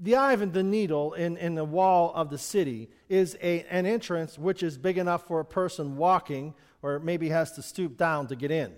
the 0.00 0.16
eye 0.16 0.32
of 0.32 0.52
the 0.52 0.62
needle 0.62 1.14
in, 1.14 1.36
in 1.36 1.54
the 1.54 1.64
wall 1.64 2.12
of 2.14 2.30
the 2.30 2.38
city 2.38 2.90
is 3.08 3.36
a, 3.42 3.64
an 3.70 3.86
entrance 3.86 4.38
which 4.38 4.62
is 4.62 4.76
big 4.76 4.98
enough 4.98 5.26
for 5.26 5.40
a 5.40 5.44
person 5.44 5.96
walking 5.96 6.54
or 6.82 6.98
maybe 6.98 7.28
has 7.28 7.52
to 7.52 7.62
stoop 7.62 7.96
down 7.96 8.26
to 8.28 8.36
get 8.36 8.50
in. 8.50 8.72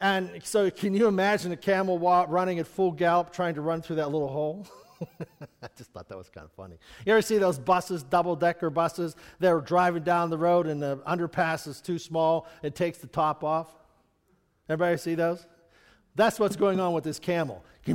And 0.00 0.40
so, 0.42 0.70
can 0.70 0.94
you 0.94 1.06
imagine 1.06 1.52
a 1.52 1.56
camel 1.56 1.98
walk, 1.98 2.28
running 2.30 2.58
at 2.58 2.66
full 2.66 2.90
gallop 2.90 3.32
trying 3.32 3.54
to 3.54 3.60
run 3.60 3.82
through 3.82 3.96
that 3.96 4.10
little 4.10 4.28
hole? 4.28 4.66
I 5.62 5.68
just 5.76 5.92
thought 5.92 6.08
that 6.08 6.16
was 6.16 6.30
kind 6.30 6.44
of 6.44 6.52
funny. 6.52 6.76
You 7.04 7.12
ever 7.12 7.22
see 7.22 7.38
those 7.38 7.58
buses, 7.58 8.02
double 8.02 8.34
decker 8.34 8.70
buses? 8.70 9.14
They're 9.38 9.60
driving 9.60 10.02
down 10.02 10.30
the 10.30 10.38
road 10.38 10.66
and 10.66 10.82
the 10.82 10.98
underpass 11.06 11.66
is 11.66 11.80
too 11.80 11.98
small, 11.98 12.46
it 12.62 12.74
takes 12.74 12.98
the 12.98 13.06
top 13.06 13.44
off. 13.44 13.68
Everybody 14.68 14.96
see 14.98 15.14
those? 15.14 15.46
That's 16.14 16.38
what's 16.38 16.56
going 16.56 16.80
on 16.80 16.92
with 16.92 17.04
this 17.04 17.18
camel. 17.18 17.64
You 17.86 17.94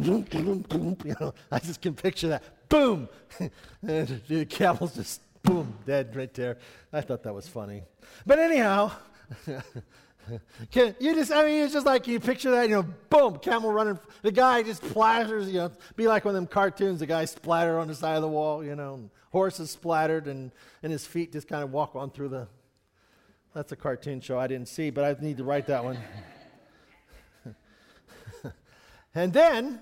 know, 1.20 1.34
I 1.52 1.60
just 1.60 1.82
can 1.82 1.94
picture 1.94 2.30
that. 2.30 2.44
Boom! 2.70 3.08
and 3.40 4.22
the 4.28 4.46
camel's 4.46 4.96
just 4.96 5.22
boom, 5.44 5.74
dead 5.86 6.16
right 6.16 6.34
there. 6.34 6.58
I 6.92 7.02
thought 7.02 7.24
that 7.24 7.34
was 7.34 7.48
funny. 7.48 7.84
But 8.26 8.40
anyhow, 8.40 8.92
Can 10.72 10.96
you 11.00 11.14
just, 11.14 11.32
I 11.32 11.46
mean, 11.46 11.64
it's 11.64 11.74
just 11.74 11.86
like 11.86 12.08
you 12.08 12.20
picture 12.20 12.52
that, 12.52 12.64
you 12.70 12.76
know, 12.76 12.86
boom, 13.10 13.38
camel 13.38 13.72
running. 13.72 14.00
The 14.22 14.32
guy 14.32 14.64
just 14.64 14.82
splatters, 14.82 15.48
you 15.48 15.60
know, 15.60 15.72
be 15.96 16.08
like 16.08 16.26
one 16.26 16.34
of 16.34 16.36
them 16.36 16.48
cartoons, 16.48 17.00
the 17.00 17.06
guy 17.06 17.26
splattered 17.26 17.80
on 17.80 17.88
the 17.88 17.96
side 17.96 18.16
of 18.16 18.22
the 18.22 18.28
wall, 18.28 18.64
you 18.64 18.76
know, 18.76 19.10
horses 19.32 19.72
splattered, 19.72 20.28
and, 20.28 20.52
and 20.82 20.92
his 20.92 21.06
feet 21.06 21.32
just 21.32 21.48
kind 21.48 21.64
of 21.64 21.72
walk 21.72 21.96
on 21.96 22.10
through 22.10 22.30
the. 22.30 22.48
That's 23.54 23.72
a 23.72 23.76
cartoon 23.78 24.20
show 24.20 24.38
I 24.38 24.48
didn't 24.48 24.68
see, 24.68 24.90
but 24.90 25.06
I 25.06 25.24
need 25.24 25.38
to 25.38 25.46
write 25.46 25.68
that 25.68 25.84
one. 25.84 25.98
And 29.16 29.34
then, 29.34 29.82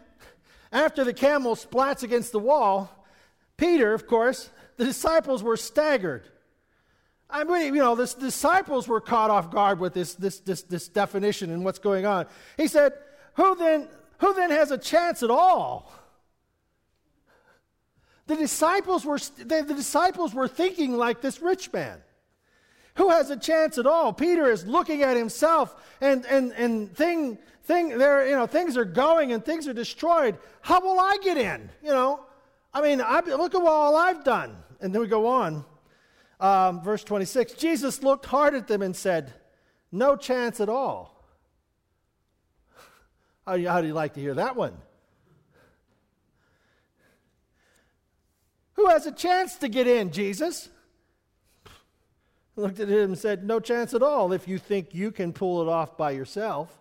after 0.72 1.04
the 1.04 1.14
camel 1.14 1.56
splats 1.56 2.04
against 2.04 2.32
the 2.32 2.40
wall, 2.40 3.06
Peter, 3.58 3.94
of 3.94 4.08
course, 4.08 4.50
the 4.78 4.86
disciples 4.86 5.44
were 5.44 5.58
staggered. 5.58 6.24
I 7.30 7.44
mean, 7.44 7.74
you 7.74 7.82
know, 7.82 7.96
the 7.96 8.06
disciples 8.20 8.88
were 8.88 9.02
caught 9.02 9.32
off 9.32 9.52
guard 9.52 9.80
with 9.80 9.94
this, 9.96 10.14
this, 10.14 10.40
this, 10.40 10.62
this 10.62 10.88
definition 10.88 11.50
and 11.50 11.66
what's 11.66 11.80
going 11.80 12.06
on. 12.06 12.28
He 12.58 12.68
said, 12.68 12.94
who 13.34 13.56
then, 13.56 13.88
who 14.20 14.34
then 14.36 14.52
has 14.52 14.70
a 14.70 14.78
chance 14.78 15.24
at 15.24 15.32
all? 15.32 15.92
The 18.28 18.36
disciples 18.36 19.04
were, 19.04 19.18
the, 19.18 19.66
the 19.68 19.74
disciples 19.74 20.34
were 20.34 20.48
thinking 20.48 20.96
like 20.96 21.22
this 21.22 21.42
rich 21.42 21.74
man. 21.74 22.02
Who 22.96 23.10
has 23.10 23.30
a 23.30 23.38
chance 23.38 23.78
at 23.78 23.88
all? 23.88 24.14
Peter 24.14 24.50
is 24.52 24.66
looking 24.66 25.02
at 25.02 25.18
himself 25.18 25.76
and, 26.00 26.26
and, 26.28 26.52
and 26.54 26.96
thing, 26.96 27.40
thing, 27.64 27.98
there, 27.98 28.28
you 28.28 28.36
know, 28.36 28.46
things 28.46 28.78
are 28.78 28.86
going 28.86 29.32
and 29.32 29.44
things 29.44 29.68
are 29.68 29.74
destroyed. 29.74 30.38
How 30.62 30.80
will 30.80 31.00
I 31.00 31.18
get 31.24 31.38
in? 31.38 31.70
You 31.84 31.90
know, 31.90 32.26
I 32.74 32.82
mean, 32.82 33.02
I, 33.02 33.22
look 33.22 33.56
at 33.56 33.62
all 33.62 33.96
I've 33.96 34.24
done. 34.24 34.56
And 34.80 34.94
then 34.94 35.02
we 35.02 35.08
go 35.08 35.28
on 35.28 35.66
um, 36.44 36.82
verse 36.82 37.04
26 37.04 37.54
Jesus 37.54 38.04
looked 38.04 38.26
hard 38.26 38.54
at 38.54 38.68
them 38.68 38.82
and 38.82 38.96
said, 38.96 39.34
No 39.92 40.16
chance 40.16 40.60
at 40.60 40.70
all. 40.70 41.24
How 43.48 43.56
do, 43.56 43.62
you, 43.62 43.70
how 43.70 43.82
do 43.82 43.88
you 43.88 43.94
like 43.94 44.14
to 44.14 44.20
hear 44.20 44.34
that 44.36 44.56
one? 44.56 44.74
Who 48.76 48.88
has 48.88 49.06
a 49.06 49.12
chance 49.12 49.56
to 49.58 49.68
get 49.68 49.88
in, 49.88 50.12
Jesus? 50.12 50.70
Looked 52.56 52.80
at 52.80 52.88
him 52.88 53.12
and 53.12 53.18
said, 53.18 53.44
No 53.44 53.60
chance 53.60 53.94
at 53.94 54.04
all 54.04 54.32
if 54.32 54.48
you 54.48 54.58
think 54.58 54.94
you 54.94 55.12
can 55.12 55.34
pull 55.34 55.62
it 55.62 55.68
off 55.68 55.98
by 55.98 56.12
yourself. 56.12 56.72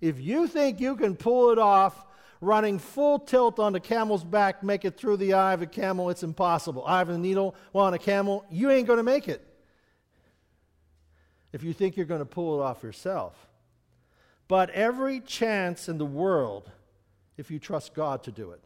If 0.00 0.20
you 0.20 0.46
think 0.46 0.80
you 0.80 0.96
can 0.96 1.16
pull 1.16 1.50
it 1.50 1.58
off 1.58 2.04
running 2.40 2.78
full 2.78 3.20
tilt 3.20 3.58
on 3.58 3.72
the 3.72 3.80
camel's 3.80 4.24
back, 4.24 4.62
make 4.62 4.84
it 4.84 4.96
through 4.96 5.16
the 5.16 5.34
eye 5.34 5.52
of 5.52 5.62
a 5.62 5.66
camel, 5.66 6.10
it's 6.10 6.24
impossible. 6.24 6.84
Eye 6.84 7.00
of 7.00 7.08
a 7.08 7.16
needle, 7.16 7.54
well, 7.72 7.86
on 7.86 7.94
a 7.94 7.98
camel, 7.98 8.44
you 8.50 8.70
ain't 8.70 8.86
going 8.86 8.96
to 8.96 9.04
make 9.04 9.28
it. 9.28 9.46
If 11.52 11.62
you 11.62 11.72
think 11.72 11.96
you're 11.96 12.06
going 12.06 12.20
to 12.20 12.26
pull 12.26 12.60
it 12.60 12.64
off 12.64 12.82
yourself. 12.82 13.34
But 14.48 14.70
every 14.70 15.20
chance 15.20 15.88
in 15.88 15.98
the 15.98 16.04
world 16.04 16.70
if 17.36 17.50
you 17.50 17.58
trust 17.58 17.94
God 17.94 18.22
to 18.24 18.32
do 18.32 18.50
it. 18.50 18.60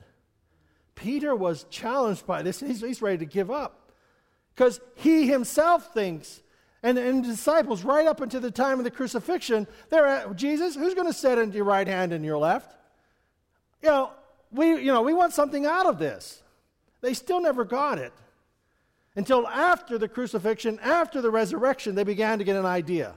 Peter 0.94 1.34
was 1.34 1.64
challenged 1.70 2.26
by 2.26 2.42
this, 2.42 2.60
he's, 2.60 2.80
he's 2.80 3.02
ready 3.02 3.18
to 3.18 3.26
give 3.26 3.50
up. 3.50 3.85
Because 4.56 4.80
he 4.94 5.28
himself 5.28 5.92
thinks, 5.92 6.40
and, 6.82 6.96
the 6.96 7.22
disciples, 7.22 7.84
right 7.84 8.06
up 8.06 8.20
until 8.20 8.40
the 8.40 8.50
time 8.50 8.78
of 8.78 8.84
the 8.84 8.90
crucifixion, 8.90 9.68
they're 9.90 10.06
at, 10.06 10.34
Jesus, 10.34 10.74
who's 10.74 10.94
going 10.94 11.06
to 11.06 11.12
sit 11.12 11.38
in 11.38 11.52
your 11.52 11.64
right 11.64 11.86
hand 11.86 12.12
and 12.12 12.24
your 12.24 12.38
left? 12.38 12.72
you 13.82 13.92
know, 13.92 14.10
we, 14.50 14.68
you 14.68 14.92
know, 14.92 15.02
we 15.02 15.12
want 15.12 15.32
something 15.32 15.66
out 15.66 15.86
of 15.86 15.98
this. 15.98 16.42
They 17.02 17.14
still 17.14 17.40
never 17.40 17.64
got 17.64 17.98
it. 17.98 18.12
Until 19.14 19.46
after 19.46 19.96
the 19.96 20.08
crucifixion, 20.08 20.78
after 20.80 21.22
the 21.22 21.30
resurrection, 21.30 21.94
they 21.94 22.04
began 22.04 22.38
to 22.38 22.44
get 22.44 22.56
an 22.56 22.66
idea. 22.66 23.14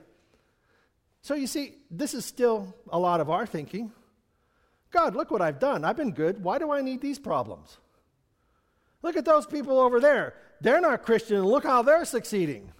So 1.22 1.34
you 1.34 1.46
see, 1.46 1.74
this 1.90 2.14
is 2.14 2.24
still 2.24 2.74
a 2.90 2.98
lot 2.98 3.20
of 3.20 3.28
our 3.28 3.46
thinking. 3.46 3.92
God, 4.90 5.14
look 5.14 5.30
what 5.30 5.42
I've 5.42 5.58
done. 5.58 5.84
I've 5.84 5.96
been 5.96 6.12
good. 6.12 6.42
Why 6.42 6.58
do 6.58 6.72
I 6.72 6.80
need 6.80 7.00
these 7.00 7.18
problems? 7.18 7.78
Look 9.02 9.16
at 9.16 9.24
those 9.24 9.46
people 9.46 9.78
over 9.78 10.00
there. 10.00 10.34
They're 10.60 10.80
not 10.80 11.02
Christian. 11.02 11.36
and 11.38 11.46
Look 11.46 11.64
how 11.64 11.82
they're 11.82 12.04
succeeding. 12.04 12.72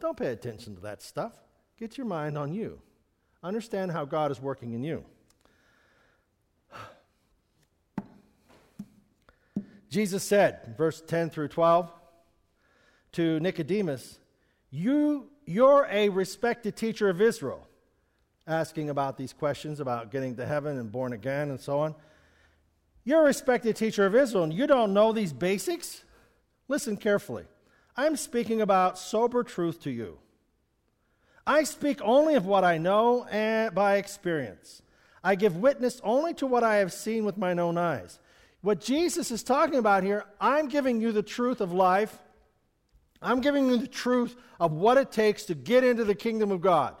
Don't 0.00 0.16
pay 0.16 0.32
attention 0.32 0.74
to 0.76 0.82
that 0.82 1.02
stuff. 1.02 1.32
Get 1.78 1.96
your 1.96 2.06
mind 2.06 2.36
on 2.36 2.52
you. 2.52 2.80
Understand 3.42 3.92
how 3.92 4.04
God 4.04 4.30
is 4.30 4.40
working 4.40 4.72
in 4.72 4.84
you. 4.84 5.04
Jesus 9.90 10.22
said, 10.22 10.74
verse 10.78 11.02
10 11.06 11.30
through 11.30 11.48
12, 11.48 11.92
to 13.12 13.38
Nicodemus, 13.40 14.18
you, 14.70 15.28
You're 15.44 15.86
a 15.90 16.08
respected 16.08 16.76
teacher 16.76 17.10
of 17.10 17.20
Israel, 17.20 17.68
asking 18.46 18.88
about 18.88 19.18
these 19.18 19.34
questions 19.34 19.80
about 19.80 20.10
getting 20.10 20.36
to 20.36 20.46
heaven 20.46 20.78
and 20.78 20.90
born 20.90 21.12
again 21.12 21.50
and 21.50 21.60
so 21.60 21.80
on. 21.80 21.94
You're 23.04 23.22
a 23.22 23.26
respected 23.26 23.76
teacher 23.76 24.06
of 24.06 24.14
Israel, 24.14 24.44
and 24.44 24.54
you 24.54 24.66
don't 24.66 24.94
know 24.94 25.12
these 25.12 25.32
basics? 25.32 26.04
Listen 26.68 26.96
carefully. 26.96 27.44
I'm 27.96 28.16
speaking 28.16 28.60
about 28.60 28.98
sober 28.98 29.42
truth 29.42 29.82
to 29.82 29.90
you. 29.90 30.18
I 31.46 31.64
speak 31.64 32.00
only 32.02 32.34
of 32.34 32.46
what 32.46 32.64
I 32.64 32.78
know 32.78 33.24
and 33.24 33.74
by 33.74 33.96
experience. 33.96 34.82
I 35.24 35.34
give 35.34 35.56
witness 35.56 36.00
only 36.04 36.34
to 36.34 36.46
what 36.46 36.62
I 36.62 36.76
have 36.76 36.92
seen 36.92 37.24
with 37.24 37.36
mine 37.36 37.58
own 37.58 37.76
eyes. 37.76 38.20
What 38.60 38.80
Jesus 38.80 39.30
is 39.30 39.42
talking 39.42 39.78
about 39.78 40.04
here, 40.04 40.24
I'm 40.40 40.68
giving 40.68 41.00
you 41.00 41.10
the 41.10 41.22
truth 41.22 41.60
of 41.60 41.72
life. 41.72 42.16
I'm 43.20 43.40
giving 43.40 43.66
you 43.66 43.76
the 43.76 43.88
truth 43.88 44.36
of 44.60 44.72
what 44.72 44.98
it 44.98 45.10
takes 45.10 45.44
to 45.44 45.54
get 45.54 45.84
into 45.84 46.04
the 46.04 46.14
kingdom 46.14 46.50
of 46.50 46.60
God 46.60 46.94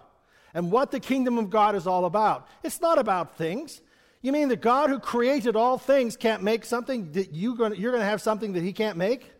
and 0.54 0.70
what 0.70 0.90
the 0.90 1.00
kingdom 1.00 1.38
of 1.38 1.50
God 1.50 1.74
is 1.74 1.86
all 1.86 2.04
about. 2.04 2.48
It's 2.62 2.80
not 2.80 2.98
about 2.98 3.36
things. 3.36 3.80
You 4.22 4.30
mean 4.30 4.48
the 4.48 4.56
God 4.56 4.88
who 4.88 5.00
created 5.00 5.56
all 5.56 5.76
things 5.78 6.16
can't 6.16 6.42
make 6.42 6.64
something 6.64 7.10
that 7.12 7.34
you 7.34 7.56
you're 7.74 7.92
going 7.92 8.00
to 8.00 8.06
have 8.06 8.22
something 8.22 8.52
that 8.52 8.62
he 8.62 8.72
can't 8.72 8.96
make? 8.96 9.32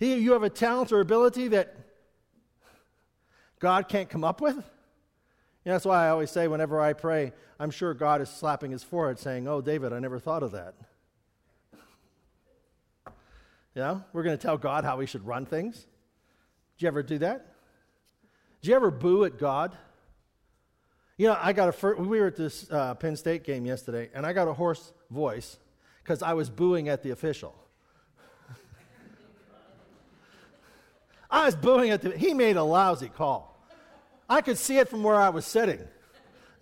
He, 0.00 0.14
you 0.14 0.32
have 0.32 0.42
a 0.42 0.50
talent 0.50 0.92
or 0.92 1.00
ability 1.00 1.48
that 1.48 1.76
God 3.60 3.88
can't 3.88 4.08
come 4.10 4.24
up 4.24 4.40
with? 4.40 4.56
You 4.56 5.70
know, 5.70 5.72
that's 5.72 5.84
why 5.84 6.06
I 6.06 6.10
always 6.10 6.30
say 6.30 6.48
whenever 6.48 6.80
I 6.80 6.92
pray, 6.92 7.32
I'm 7.60 7.70
sure 7.70 7.94
God 7.94 8.20
is 8.20 8.28
slapping 8.28 8.72
his 8.72 8.82
forehead 8.82 9.18
saying, 9.18 9.46
Oh, 9.46 9.60
David, 9.60 9.92
I 9.92 10.00
never 10.00 10.18
thought 10.18 10.42
of 10.42 10.52
that. 10.52 10.74
You 13.74 13.82
know, 13.84 14.04
we're 14.12 14.24
going 14.24 14.36
to 14.36 14.42
tell 14.42 14.58
God 14.58 14.84
how 14.84 14.96
we 14.96 15.06
should 15.06 15.24
run 15.24 15.46
things. 15.46 15.86
Did 16.76 16.82
you 16.82 16.88
ever 16.88 17.02
do 17.02 17.18
that? 17.18 17.54
Did 18.60 18.68
you 18.70 18.74
ever 18.74 18.90
boo 18.90 19.24
at 19.24 19.38
God? 19.38 19.76
You 21.18 21.26
know, 21.26 21.36
I 21.38 21.52
got 21.52 21.68
a 21.68 21.72
first, 21.72 22.00
we 22.00 22.20
were 22.20 22.28
at 22.28 22.36
this 22.36 22.70
uh, 22.70 22.94
Penn 22.94 23.16
State 23.16 23.42
game 23.42 23.66
yesterday, 23.66 24.08
and 24.14 24.24
I 24.24 24.32
got 24.32 24.46
a 24.46 24.52
hoarse 24.52 24.92
voice 25.10 25.58
because 26.02 26.22
I 26.22 26.34
was 26.34 26.48
booing 26.48 26.88
at 26.88 27.02
the 27.02 27.10
official. 27.10 27.56
I 31.30 31.46
was 31.46 31.56
booing 31.56 31.90
at 31.90 32.02
the, 32.02 32.16
he 32.16 32.34
made 32.34 32.56
a 32.56 32.62
lousy 32.62 33.08
call. 33.08 33.60
I 34.28 34.42
could 34.42 34.58
see 34.58 34.78
it 34.78 34.88
from 34.88 35.02
where 35.02 35.16
I 35.16 35.30
was 35.30 35.44
sitting. 35.44 35.80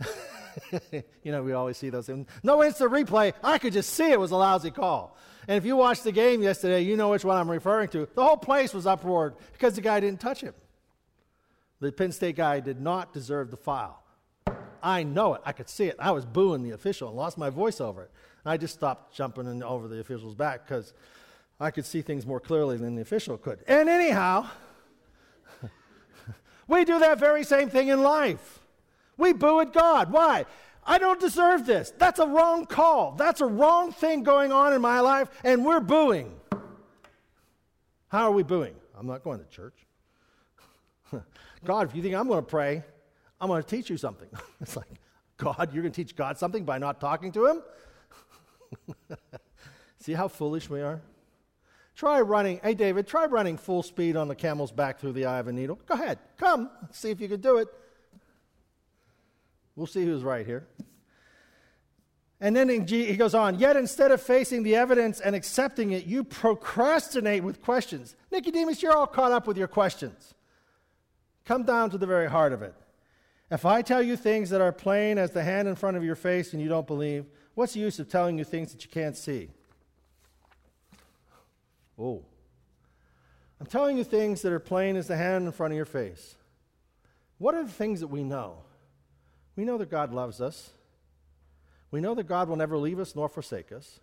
you 1.22 1.32
know, 1.32 1.42
we 1.42 1.52
always 1.52 1.76
see 1.76 1.90
those 1.90 2.06
things. 2.06 2.26
No 2.42 2.64
instant 2.64 2.90
replay. 2.90 3.34
I 3.44 3.58
could 3.58 3.74
just 3.74 3.90
see 3.90 4.10
it 4.10 4.18
was 4.18 4.30
a 4.30 4.36
lousy 4.36 4.70
call. 4.70 5.18
And 5.46 5.58
if 5.58 5.66
you 5.66 5.76
watched 5.76 6.02
the 6.02 6.12
game 6.12 6.42
yesterday, 6.42 6.80
you 6.80 6.96
know 6.96 7.10
which 7.10 7.26
one 7.26 7.36
I'm 7.36 7.50
referring 7.50 7.88
to. 7.88 8.08
The 8.14 8.24
whole 8.24 8.38
place 8.38 8.72
was 8.72 8.86
uproared 8.86 9.34
because 9.52 9.74
the 9.74 9.82
guy 9.82 10.00
didn't 10.00 10.20
touch 10.20 10.40
him. 10.40 10.54
The 11.80 11.92
Penn 11.92 12.10
State 12.10 12.36
guy 12.36 12.60
did 12.60 12.80
not 12.80 13.12
deserve 13.12 13.50
the 13.50 13.58
foul. 13.58 14.02
I 14.82 15.02
know 15.02 15.34
it. 15.34 15.42
I 15.44 15.52
could 15.52 15.68
see 15.68 15.86
it. 15.86 15.96
I 15.98 16.10
was 16.10 16.24
booing 16.24 16.62
the 16.62 16.70
official 16.70 17.08
and 17.08 17.16
lost 17.16 17.38
my 17.38 17.50
voice 17.50 17.80
over 17.80 18.02
it. 18.02 18.10
And 18.44 18.52
I 18.52 18.56
just 18.56 18.74
stopped 18.74 19.14
jumping 19.14 19.62
over 19.62 19.88
the 19.88 20.00
official's 20.00 20.34
back 20.34 20.66
because 20.66 20.92
I 21.58 21.70
could 21.70 21.86
see 21.86 22.02
things 22.02 22.26
more 22.26 22.40
clearly 22.40 22.76
than 22.76 22.94
the 22.94 23.02
official 23.02 23.38
could. 23.38 23.60
And 23.66 23.88
anyhow, 23.88 24.48
we 26.68 26.84
do 26.84 26.98
that 26.98 27.18
very 27.18 27.44
same 27.44 27.70
thing 27.70 27.88
in 27.88 28.02
life. 28.02 28.60
We 29.16 29.32
boo 29.32 29.60
at 29.60 29.72
God. 29.72 30.12
Why? 30.12 30.44
I 30.86 30.98
don't 30.98 31.18
deserve 31.18 31.66
this. 31.66 31.92
That's 31.98 32.20
a 32.20 32.26
wrong 32.26 32.66
call. 32.66 33.12
That's 33.12 33.40
a 33.40 33.46
wrong 33.46 33.90
thing 33.90 34.22
going 34.22 34.52
on 34.52 34.72
in 34.72 34.80
my 34.80 35.00
life, 35.00 35.28
and 35.42 35.64
we're 35.64 35.80
booing. 35.80 36.32
How 38.08 38.28
are 38.28 38.30
we 38.30 38.44
booing? 38.44 38.74
I'm 38.96 39.06
not 39.06 39.24
going 39.24 39.40
to 39.40 39.46
church. 39.46 39.74
God, 41.64 41.88
if 41.88 41.96
you 41.96 42.02
think 42.02 42.14
I'm 42.14 42.28
going 42.28 42.44
to 42.44 42.48
pray, 42.48 42.84
I'm 43.40 43.48
going 43.48 43.62
to 43.62 43.68
teach 43.68 43.90
you 43.90 43.96
something. 43.96 44.28
it's 44.60 44.76
like, 44.76 44.88
God, 45.36 45.72
you're 45.72 45.82
going 45.82 45.92
to 45.92 46.04
teach 46.04 46.16
God 46.16 46.38
something 46.38 46.64
by 46.64 46.78
not 46.78 47.00
talking 47.00 47.32
to 47.32 47.46
him? 47.46 47.62
See 49.98 50.12
how 50.12 50.28
foolish 50.28 50.70
we 50.70 50.80
are? 50.80 51.00
Try 51.94 52.20
running. 52.20 52.60
Hey, 52.62 52.74
David, 52.74 53.06
try 53.06 53.24
running 53.24 53.56
full 53.56 53.82
speed 53.82 54.16
on 54.16 54.28
the 54.28 54.34
camel's 54.34 54.72
back 54.72 55.00
through 55.00 55.12
the 55.12 55.24
eye 55.24 55.38
of 55.38 55.48
a 55.48 55.52
needle. 55.52 55.80
Go 55.86 55.94
ahead. 55.94 56.18
Come. 56.36 56.70
See 56.90 57.10
if 57.10 57.20
you 57.20 57.28
can 57.28 57.40
do 57.40 57.58
it. 57.58 57.68
We'll 59.74 59.86
see 59.86 60.04
who's 60.04 60.22
right 60.22 60.44
here. 60.44 60.66
And 62.38 62.54
then 62.54 62.68
he 62.68 63.16
goes 63.16 63.34
on, 63.34 63.58
yet 63.58 63.76
instead 63.76 64.10
of 64.10 64.20
facing 64.20 64.62
the 64.62 64.76
evidence 64.76 65.20
and 65.20 65.34
accepting 65.34 65.92
it, 65.92 66.04
you 66.04 66.22
procrastinate 66.22 67.42
with 67.42 67.62
questions. 67.62 68.14
Nicodemus, 68.30 68.82
you're 68.82 68.94
all 68.94 69.06
caught 69.06 69.32
up 69.32 69.46
with 69.46 69.56
your 69.56 69.68
questions. 69.68 70.34
Come 71.46 71.62
down 71.62 71.88
to 71.90 71.98
the 71.98 72.06
very 72.06 72.28
heart 72.28 72.52
of 72.52 72.60
it. 72.60 72.74
If 73.50 73.64
I 73.64 73.82
tell 73.82 74.02
you 74.02 74.16
things 74.16 74.50
that 74.50 74.60
are 74.60 74.72
plain 74.72 75.18
as 75.18 75.30
the 75.30 75.44
hand 75.44 75.68
in 75.68 75.76
front 75.76 75.96
of 75.96 76.04
your 76.04 76.16
face 76.16 76.52
and 76.52 76.60
you 76.60 76.68
don't 76.68 76.86
believe, 76.86 77.26
what's 77.54 77.74
the 77.74 77.80
use 77.80 77.98
of 78.00 78.08
telling 78.08 78.38
you 78.38 78.44
things 78.44 78.72
that 78.72 78.84
you 78.84 78.90
can't 78.90 79.16
see? 79.16 79.50
Oh. 81.98 82.24
I'm 83.60 83.66
telling 83.66 83.96
you 83.96 84.04
things 84.04 84.42
that 84.42 84.52
are 84.52 84.58
plain 84.58 84.96
as 84.96 85.06
the 85.06 85.16
hand 85.16 85.46
in 85.46 85.52
front 85.52 85.72
of 85.72 85.76
your 85.76 85.86
face. 85.86 86.34
What 87.38 87.54
are 87.54 87.64
the 87.64 87.72
things 87.72 88.00
that 88.00 88.08
we 88.08 88.24
know? 88.24 88.58
We 89.54 89.64
know 89.64 89.78
that 89.78 89.90
God 89.90 90.12
loves 90.12 90.40
us. 90.40 90.70
We 91.90 92.00
know 92.00 92.14
that 92.14 92.26
God 92.26 92.48
will 92.48 92.56
never 92.56 92.76
leave 92.76 92.98
us 92.98 93.14
nor 93.14 93.28
forsake 93.28 93.72
us. 93.72 94.00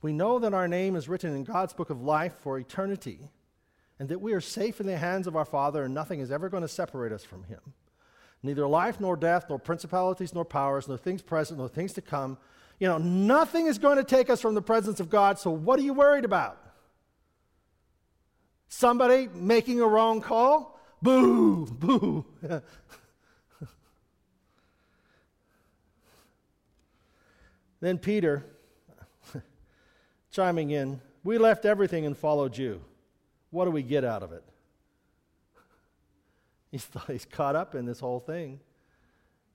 We 0.00 0.12
know 0.12 0.38
that 0.38 0.54
our 0.54 0.68
name 0.68 0.96
is 0.96 1.08
written 1.08 1.34
in 1.34 1.44
God's 1.44 1.72
book 1.72 1.90
of 1.90 2.02
life 2.02 2.34
for 2.40 2.58
eternity, 2.58 3.30
and 3.98 4.08
that 4.08 4.20
we 4.20 4.32
are 4.32 4.40
safe 4.40 4.80
in 4.80 4.86
the 4.86 4.98
hands 4.98 5.26
of 5.26 5.36
our 5.36 5.44
Father, 5.44 5.84
and 5.84 5.94
nothing 5.94 6.20
is 6.20 6.30
ever 6.30 6.48
going 6.48 6.62
to 6.62 6.68
separate 6.68 7.12
us 7.12 7.24
from 7.24 7.44
Him. 7.44 7.60
Neither 8.44 8.66
life 8.68 9.00
nor 9.00 9.16
death, 9.16 9.46
nor 9.48 9.58
principalities 9.58 10.34
nor 10.34 10.44
powers, 10.44 10.86
nor 10.86 10.98
things 10.98 11.22
present, 11.22 11.58
nor 11.58 11.68
things 11.68 11.94
to 11.94 12.02
come. 12.02 12.36
You 12.78 12.86
know, 12.86 12.98
nothing 12.98 13.66
is 13.66 13.78
going 13.78 13.96
to 13.96 14.04
take 14.04 14.28
us 14.28 14.40
from 14.40 14.54
the 14.54 14.62
presence 14.62 15.00
of 15.00 15.08
God, 15.08 15.38
so 15.38 15.50
what 15.50 15.78
are 15.80 15.82
you 15.82 15.94
worried 15.94 16.26
about? 16.26 16.60
Somebody 18.68 19.28
making 19.34 19.80
a 19.80 19.86
wrong 19.86 20.20
call? 20.20 20.78
Boo, 21.00 21.66
boo. 21.66 22.24
Then 27.84 27.98
Peter, 27.98 28.42
chiming 30.30 30.70
in, 30.70 31.02
we 31.22 31.36
left 31.36 31.66
everything 31.66 32.06
and 32.06 32.16
followed 32.16 32.56
you. 32.56 32.80
What 33.50 33.66
do 33.66 33.70
we 33.70 33.82
get 33.82 34.04
out 34.06 34.22
of 34.22 34.32
it? 34.32 34.42
He's, 36.74 36.88
he's 37.06 37.24
caught 37.24 37.54
up 37.54 37.76
in 37.76 37.86
this 37.86 38.00
whole 38.00 38.18
thing. 38.18 38.58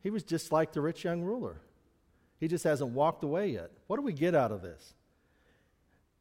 He 0.01 0.09
was 0.09 0.23
just 0.23 0.53
like 0.53 0.71
the 0.71 0.79
rich 0.79 1.03
young 1.03 1.21
ruler. 1.21 1.59
He 2.39 2.47
just 2.47 2.63
hasn't 2.63 2.91
walked 2.91 3.25
away 3.25 3.49
yet. 3.49 3.71
What 3.87 3.97
do 3.97 4.01
we 4.01 4.13
get 4.13 4.33
out 4.33 4.53
of 4.53 4.61
this? 4.61 4.93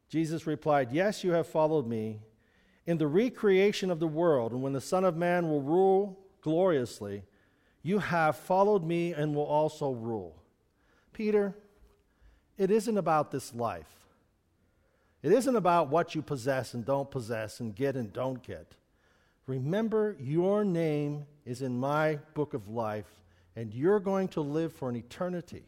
Jesus 0.09 0.45
replied, 0.45 0.91
Yes, 0.91 1.23
you 1.23 1.31
have 1.33 1.47
followed 1.47 1.87
me. 1.87 2.19
In 2.85 2.99
the 2.99 3.07
recreation 3.07 3.93
of 3.93 4.01
the 4.01 4.09
world, 4.09 4.51
and 4.51 4.61
when 4.61 4.73
the 4.73 4.81
Son 4.81 5.05
of 5.05 5.17
Man 5.17 5.49
will 5.49 5.61
rule 5.63 6.19
gloriously, 6.41 7.23
you 7.83 8.01
have 8.01 8.37
followed 8.37 8.83
me 8.83 9.13
and 9.13 9.37
will 9.37 9.47
also 9.47 9.93
rule. 9.93 10.43
Peter, 11.13 11.55
it 12.57 12.73
isn't 12.73 12.99
about 12.99 13.31
this 13.31 13.55
life. 13.55 13.87
It 15.23 15.31
isn't 15.31 15.55
about 15.55 15.91
what 15.91 16.17
you 16.17 16.23
possess 16.23 16.75
and 16.75 16.85
don't 16.85 17.11
possess 17.11 17.61
and 17.61 17.77
get 17.77 17.95
and 17.95 18.13
don't 18.13 18.43
get. 18.43 18.75
Remember, 19.49 20.15
your 20.21 20.63
name 20.63 21.25
is 21.47 21.63
in 21.63 21.81
my 21.81 22.17
book 22.35 22.53
of 22.53 22.69
life, 22.69 23.09
and 23.57 23.73
you're 23.73 23.99
going 23.99 24.29
to 24.29 24.43
live 24.43 24.75
for 24.75 24.91
an 24.91 24.95
eternity. 24.95 25.65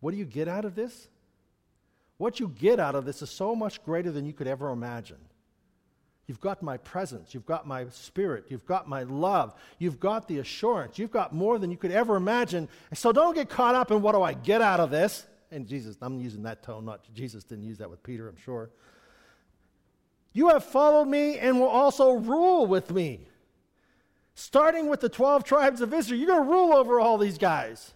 What 0.00 0.10
do 0.10 0.16
you 0.16 0.24
get 0.24 0.48
out 0.48 0.64
of 0.64 0.74
this? 0.74 1.08
What 2.16 2.40
you 2.40 2.48
get 2.48 2.80
out 2.80 2.96
of 2.96 3.04
this 3.04 3.22
is 3.22 3.30
so 3.30 3.54
much 3.54 3.82
greater 3.84 4.10
than 4.10 4.26
you 4.26 4.32
could 4.32 4.48
ever 4.48 4.70
imagine. 4.70 5.18
You've 6.26 6.40
got 6.40 6.62
my 6.64 6.78
presence. 6.78 7.32
You've 7.32 7.46
got 7.46 7.64
my 7.64 7.86
spirit. 7.90 8.46
You've 8.48 8.66
got 8.66 8.88
my 8.88 9.04
love. 9.04 9.54
You've 9.78 10.00
got 10.00 10.26
the 10.26 10.38
assurance. 10.38 10.98
You've 10.98 11.12
got 11.12 11.32
more 11.32 11.60
than 11.60 11.70
you 11.70 11.76
could 11.76 11.92
ever 11.92 12.16
imagine. 12.16 12.68
So 12.92 13.12
don't 13.12 13.34
get 13.34 13.48
caught 13.48 13.76
up 13.76 13.92
in 13.92 14.02
what 14.02 14.12
do 14.12 14.22
I 14.22 14.34
get 14.34 14.60
out 14.60 14.80
of 14.80 14.90
this? 14.90 15.28
And 15.52 15.66
Jesus, 15.66 15.96
I'm 16.02 16.18
using 16.18 16.42
that 16.42 16.64
tone, 16.64 16.84
not 16.84 17.06
Jesus 17.14 17.44
didn't 17.44 17.64
use 17.64 17.78
that 17.78 17.88
with 17.88 18.02
Peter, 18.02 18.28
I'm 18.28 18.36
sure. 18.36 18.68
You 20.32 20.48
have 20.48 20.64
followed 20.64 21.06
me 21.06 21.38
and 21.38 21.58
will 21.58 21.68
also 21.68 22.12
rule 22.12 22.66
with 22.66 22.90
me. 22.90 23.28
Starting 24.34 24.88
with 24.88 25.00
the 25.00 25.08
12 25.08 25.42
tribes 25.44 25.80
of 25.80 25.92
Israel, 25.92 26.20
you're 26.20 26.28
going 26.28 26.46
to 26.46 26.50
rule 26.50 26.72
over 26.72 27.00
all 27.00 27.18
these 27.18 27.38
guys. 27.38 27.92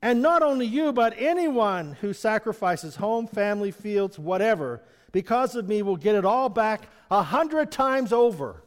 And 0.00 0.20
not 0.20 0.42
only 0.42 0.66
you, 0.66 0.92
but 0.92 1.14
anyone 1.16 1.96
who 2.00 2.12
sacrifices 2.12 2.96
home, 2.96 3.28
family, 3.28 3.70
fields, 3.70 4.18
whatever 4.18 4.82
because 5.12 5.54
of 5.54 5.68
me, 5.68 5.82
will 5.82 5.96
get 5.96 6.16
it 6.16 6.24
all 6.24 6.48
back 6.48 6.88
a 7.10 7.22
hundred 7.22 7.70
times 7.70 8.12
over. 8.12 8.64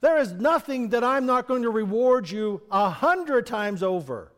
There 0.00 0.18
is 0.18 0.32
nothing 0.32 0.88
that 0.90 1.04
I'm 1.04 1.26
not 1.26 1.46
going 1.46 1.62
to 1.62 1.70
reward 1.70 2.28
you 2.30 2.62
a 2.70 2.90
hundred 2.90 3.46
times 3.46 3.82
over. 3.82 4.32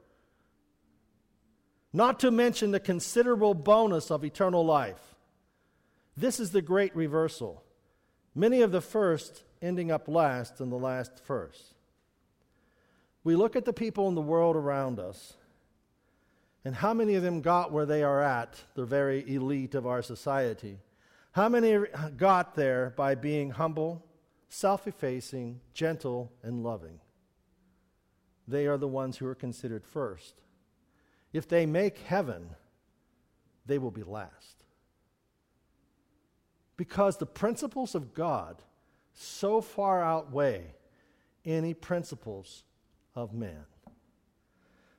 Not 1.93 2.21
to 2.21 2.31
mention 2.31 2.73
the 2.73 2.81
considerable 2.81 3.55
bonus 3.55 4.11
of 4.11 4.25
eternal 4.25 4.65
life. 4.65 5.16
This 6.17 6.41
is 6.41 6.51
the 6.51 6.63
great 6.63 6.95
reversal. 6.97 7.63
Many 8.35 8.63
of 8.63 8.73
the 8.73 8.81
first 8.81 9.43
ending 9.61 9.91
up 9.91 10.09
last 10.09 10.61
and 10.61 10.71
the 10.71 10.77
last 10.77 11.21
first. 11.25 11.75
We 13.25 13.37
look 13.37 13.57
at 13.57 13.65
the 13.65 13.73
people 13.73 14.09
in 14.09 14.15
the 14.15 14.21
world 14.21 14.57
around 14.57 14.99
us 14.99 15.35
and 16.67 16.75
how 16.75 16.93
many 16.93 17.15
of 17.15 17.23
them 17.23 17.43
got 17.43 17.71
where 17.71 17.87
they 17.87 18.03
are 18.03 18.21
at, 18.21 18.61
the 18.75 18.85
very 18.85 19.25
elite 19.33 19.77
of 19.77 19.87
our 19.87 20.03
society? 20.03 20.81
How 21.31 21.49
many 21.49 21.79
got 22.17 22.57
there 22.57 22.93
by 22.97 23.15
being 23.15 23.51
humble, 23.51 24.05
self 24.49 24.89
effacing, 24.89 25.61
gentle, 25.75 26.33
and 26.43 26.65
loving? 26.65 26.99
They 28.49 28.67
are 28.67 28.79
the 28.79 28.89
ones 28.89 29.17
who 29.17 29.29
are 29.29 29.35
considered 29.37 29.87
first. 29.87 30.43
If 31.33 31.47
they 31.47 31.67
make 31.67 31.99
heaven, 31.99 32.57
they 33.65 33.79
will 33.79 33.93
be 33.93 34.03
last. 34.03 34.57
Because 36.77 37.17
the 37.17 37.27
principles 37.27 37.95
of 37.95 38.15
God 38.15 38.63
so 39.15 39.61
far 39.61 40.03
outweigh 40.03 40.75
any 41.45 41.73
principles 41.75 42.65
of 43.15 43.33
man. 43.33 43.65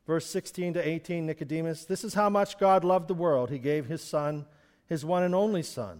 Verse 0.07 0.25
16 0.25 0.75
to 0.75 0.87
18 0.87 1.25
Nicodemus, 1.25 1.85
this 1.85 2.03
is 2.03 2.13
how 2.13 2.29
much 2.29 2.57
God 2.57 2.83
loved 2.83 3.09
the 3.09 3.13
world. 3.13 3.49
He 3.49 3.59
gave 3.59 3.85
his 3.85 4.01
Son, 4.01 4.45
his 4.87 5.03
one 5.03 5.23
and 5.23 5.35
only 5.35 5.61
Son. 5.61 5.99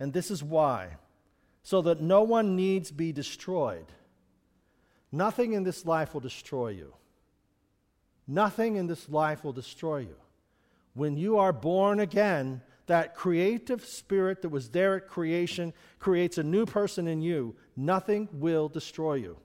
And 0.00 0.12
this 0.12 0.30
is 0.30 0.42
why, 0.42 0.96
so 1.62 1.82
that 1.82 2.00
no 2.00 2.22
one 2.22 2.56
needs 2.56 2.90
be 2.90 3.12
destroyed. 3.12 3.86
Nothing 5.12 5.52
in 5.52 5.62
this 5.62 5.84
life 5.84 6.14
will 6.14 6.20
destroy 6.20 6.68
you. 6.68 6.94
Nothing 8.26 8.76
in 8.76 8.86
this 8.86 9.08
life 9.08 9.44
will 9.44 9.52
destroy 9.52 9.98
you. 9.98 10.16
When 10.94 11.16
you 11.16 11.38
are 11.38 11.52
born 11.52 12.00
again, 12.00 12.62
that 12.88 13.14
creative 13.14 13.84
spirit 13.84 14.42
that 14.42 14.48
was 14.48 14.70
there 14.70 14.96
at 14.96 15.08
creation 15.08 15.72
creates 15.98 16.36
a 16.36 16.42
new 16.42 16.66
person 16.66 17.06
in 17.06 17.22
you. 17.22 17.54
Nothing 17.76 18.28
will 18.32 18.68
destroy 18.68 19.14
you. 19.14 19.38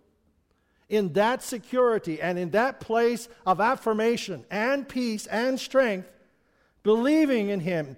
In 0.90 1.14
that 1.14 1.42
security 1.42 2.20
and 2.22 2.38
in 2.38 2.50
that 2.52 2.80
place 2.80 3.30
of 3.46 3.62
affirmation 3.62 4.46
and 4.50 4.88
peace 4.88 5.28
and 5.28 5.60
strength, 5.60 6.12
believing 6.82 7.50
in 7.50 7.60
Him, 7.60 7.96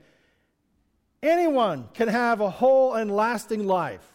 anyone 1.23 1.89
can 1.93 2.07
have 2.07 2.41
a 2.41 2.49
whole 2.49 2.93
and 2.93 3.09
lasting 3.09 3.65
life. 3.65 4.05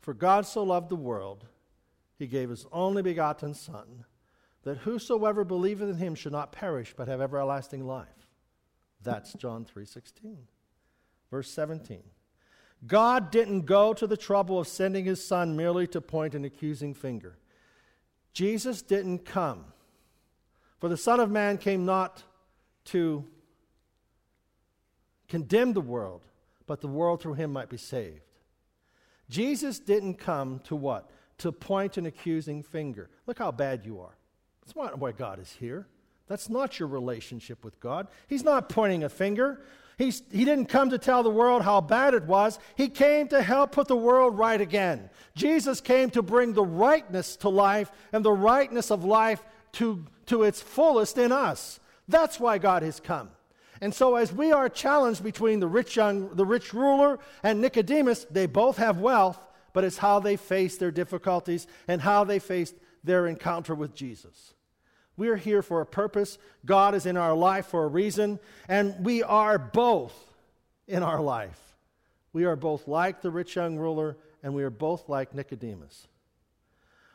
For 0.00 0.14
God 0.14 0.46
so 0.46 0.62
loved 0.62 0.88
the 0.88 0.96
world, 0.96 1.44
He 2.18 2.26
gave 2.26 2.50
His 2.50 2.66
only 2.72 3.02
begotten 3.02 3.54
Son 3.54 4.04
that 4.66 4.78
whosoever 4.78 5.44
believeth 5.44 5.88
in 5.88 5.96
him 5.96 6.16
should 6.16 6.32
not 6.32 6.50
perish 6.50 6.92
but 6.96 7.06
have 7.06 7.20
everlasting 7.20 7.86
life. 7.86 8.26
That's 9.00 9.32
John 9.34 9.64
3:16. 9.64 10.48
Verse 11.30 11.48
17. 11.52 12.02
God 12.84 13.30
didn't 13.30 13.60
go 13.60 13.94
to 13.94 14.08
the 14.08 14.16
trouble 14.16 14.58
of 14.58 14.66
sending 14.66 15.04
his 15.04 15.24
son 15.24 15.56
merely 15.56 15.86
to 15.86 16.00
point 16.00 16.34
an 16.34 16.44
accusing 16.44 16.94
finger. 16.94 17.38
Jesus 18.32 18.82
didn't 18.82 19.20
come. 19.20 19.66
For 20.78 20.88
the 20.88 20.96
Son 20.96 21.20
of 21.20 21.30
Man 21.30 21.58
came 21.58 21.84
not 21.84 22.24
to 22.86 23.24
condemn 25.28 25.74
the 25.74 25.80
world, 25.80 26.26
but 26.66 26.80
the 26.80 26.88
world 26.88 27.22
through 27.22 27.34
him 27.34 27.52
might 27.52 27.70
be 27.70 27.76
saved. 27.76 28.40
Jesus 29.30 29.78
didn't 29.78 30.14
come 30.14 30.58
to 30.64 30.74
what? 30.74 31.08
To 31.38 31.52
point 31.52 31.96
an 31.96 32.04
accusing 32.04 32.64
finger. 32.64 33.10
Look 33.26 33.38
how 33.38 33.52
bad 33.52 33.86
you 33.86 34.00
are. 34.00 34.18
That's 34.66 34.76
not 34.76 34.98
why 34.98 35.12
God 35.12 35.38
is 35.38 35.52
here. 35.52 35.86
That's 36.26 36.50
not 36.50 36.80
your 36.80 36.88
relationship 36.88 37.64
with 37.64 37.78
God. 37.78 38.08
He's 38.26 38.42
not 38.42 38.68
pointing 38.68 39.04
a 39.04 39.08
finger. 39.08 39.60
He's, 39.96 40.22
he 40.30 40.44
didn't 40.44 40.66
come 40.66 40.90
to 40.90 40.98
tell 40.98 41.22
the 41.22 41.30
world 41.30 41.62
how 41.62 41.80
bad 41.80 42.14
it 42.14 42.24
was. 42.24 42.58
He 42.74 42.88
came 42.88 43.28
to 43.28 43.42
help 43.42 43.70
put 43.70 43.86
the 43.86 43.96
world 43.96 44.36
right 44.36 44.60
again. 44.60 45.08
Jesus 45.36 45.80
came 45.80 46.10
to 46.10 46.22
bring 46.22 46.52
the 46.52 46.64
rightness 46.64 47.36
to 47.36 47.48
life 47.48 47.92
and 48.12 48.24
the 48.24 48.32
rightness 48.32 48.90
of 48.90 49.04
life 49.04 49.42
to, 49.74 50.04
to 50.26 50.42
its 50.42 50.60
fullest 50.60 51.16
in 51.16 51.30
us. 51.30 51.78
That's 52.08 52.40
why 52.40 52.58
God 52.58 52.82
has 52.82 52.98
come. 52.98 53.30
And 53.80 53.94
so, 53.94 54.16
as 54.16 54.32
we 54.32 54.52
are 54.52 54.68
challenged 54.68 55.22
between 55.22 55.60
the 55.60 55.68
rich, 55.68 55.96
young, 55.96 56.34
the 56.34 56.46
rich 56.46 56.72
ruler 56.72 57.18
and 57.42 57.60
Nicodemus, 57.60 58.26
they 58.30 58.46
both 58.46 58.78
have 58.78 58.98
wealth, 58.98 59.38
but 59.74 59.84
it's 59.84 59.98
how 59.98 60.18
they 60.18 60.36
face 60.36 60.76
their 60.76 60.90
difficulties 60.90 61.66
and 61.86 62.00
how 62.00 62.24
they 62.24 62.38
face 62.38 62.72
their 63.04 63.26
encounter 63.26 63.74
with 63.74 63.94
Jesus. 63.94 64.54
We're 65.16 65.36
here 65.36 65.62
for 65.62 65.80
a 65.80 65.86
purpose. 65.86 66.38
God 66.64 66.94
is 66.94 67.06
in 67.06 67.16
our 67.16 67.34
life 67.34 67.66
for 67.66 67.84
a 67.84 67.88
reason, 67.88 68.38
and 68.68 69.04
we 69.04 69.22
are 69.22 69.58
both 69.58 70.14
in 70.86 71.02
our 71.02 71.20
life. 71.20 71.60
We 72.32 72.44
are 72.44 72.56
both 72.56 72.86
like 72.86 73.22
the 73.22 73.30
rich 73.30 73.56
young 73.56 73.78
ruler, 73.78 74.16
and 74.42 74.54
we 74.54 74.62
are 74.62 74.70
both 74.70 75.08
like 75.08 75.34
Nicodemus. 75.34 76.06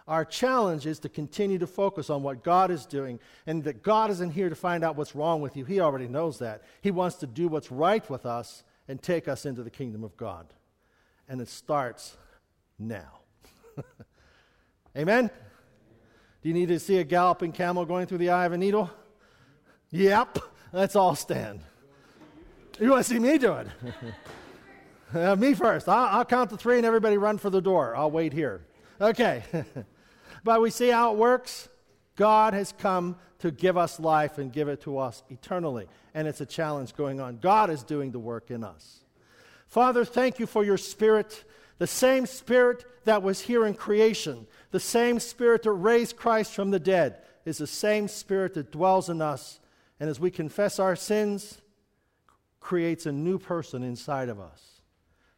Our 0.08 0.26
challenge 0.26 0.88
is 0.88 1.00
to 1.00 1.10
continue 1.10 1.60
to 1.60 1.68
focus 1.68 2.10
on 2.10 2.24
what 2.24 2.44
God 2.44 2.72
is 2.72 2.86
doing, 2.86 3.20
and 3.46 3.64
that 3.66 3.84
God 3.84 4.10
isn't 4.10 4.32
here 4.32 4.50
to 4.50 4.56
find 4.56 4.84
out 4.84 4.96
what's 4.96 5.16
wrong 5.16 5.42
with 5.42 5.56
you. 5.56 5.64
He 5.64 5.80
already 5.80 6.08
knows 6.08 6.40
that. 6.40 6.64
He 6.82 6.92
wants 6.92 7.18
to 7.18 7.28
do 7.28 7.48
what's 7.48 7.72
right 7.72 8.08
with 8.10 8.26
us 8.26 8.64
and 8.88 9.02
take 9.02 9.28
us 9.28 9.46
into 9.46 9.62
the 9.62 9.70
kingdom 9.70 10.04
of 10.04 10.18
God. 10.18 10.48
And 11.30 11.40
it 11.40 11.48
starts 11.48 12.18
now. 12.80 13.20
Amen? 14.98 15.30
Do 16.42 16.50
you 16.50 16.54
need 16.56 16.70
to 16.70 16.80
see 16.80 16.98
a 16.98 17.04
galloping 17.04 17.52
camel 17.52 17.86
going 17.86 18.08
through 18.08 18.18
the 18.18 18.32
eye 18.32 18.46
of 18.46 18.52
a 18.52 18.58
needle? 18.58 18.90
Yep. 19.92 20.40
Let's 20.74 20.96
all 20.96 21.16
stand. 21.16 21.62
You 22.80 22.90
want 22.90 23.06
to 23.06 23.14
see 23.14 23.20
me 23.20 23.38
do 23.38 23.54
it? 23.54 23.68
uh, 25.14 25.36
me 25.36 25.54
first. 25.54 25.88
I'll, 25.88 26.20
I'll 26.20 26.26
count 26.26 26.50
to 26.50 26.58
three 26.58 26.78
and 26.78 26.86
everybody 26.86 27.18
run 27.18 27.38
for 27.38 27.50
the 27.50 27.62
door. 27.62 27.96
I'll 27.96 28.10
wait 28.10 28.34
here. 28.34 28.66
Okay. 29.00 29.44
but 30.44 30.62
we 30.62 30.72
see 30.72 30.90
how 30.90 31.12
it 31.12 31.18
works. 31.18 31.70
God 32.16 32.54
has 32.54 32.74
come 32.78 33.18
to 33.40 33.52
give 33.52 33.78
us 33.78 34.00
life 34.00 34.38
and 34.38 34.52
give 34.52 34.68
it 34.68 34.82
to 34.82 34.98
us 34.98 35.24
eternally. 35.30 35.88
And 36.14 36.28
it's 36.28 36.42
a 36.42 36.46
challenge 36.46 36.96
going 36.96 37.20
on. 37.20 37.38
God 37.38 37.70
is 37.70 37.84
doing 37.84 38.12
the 38.12 38.20
work 38.20 38.50
in 38.50 38.64
us. 38.64 39.02
Father, 39.68 40.04
thank 40.06 40.40
you 40.40 40.48
for 40.48 40.64
your 40.64 40.78
spirit, 40.78 41.44
the 41.82 41.88
same 41.88 42.28
spirit 42.28 42.86
that 43.06 43.24
was 43.24 43.42
here 43.42 43.66
in 43.66 43.74
creation, 43.74 44.46
the 44.70 44.80
same 44.80 45.20
Spirit 45.20 45.64
that 45.64 45.72
raised 45.72 46.16
Christ 46.16 46.54
from 46.54 46.70
the 46.70 46.80
dead 46.80 47.18
is 47.44 47.58
the 47.58 47.66
same 47.66 48.08
Spirit 48.08 48.54
that 48.54 48.72
dwells 48.72 49.10
in 49.10 49.20
us. 49.20 49.60
And 50.00 50.08
as 50.08 50.20
we 50.20 50.30
confess 50.30 50.78
our 50.78 50.96
sins, 50.96 51.60
creates 52.60 53.08
a 53.08 53.12
new 53.12 53.40
person 53.40 53.82
inside 53.82 54.30
of 54.30 54.40
us. 54.40 54.84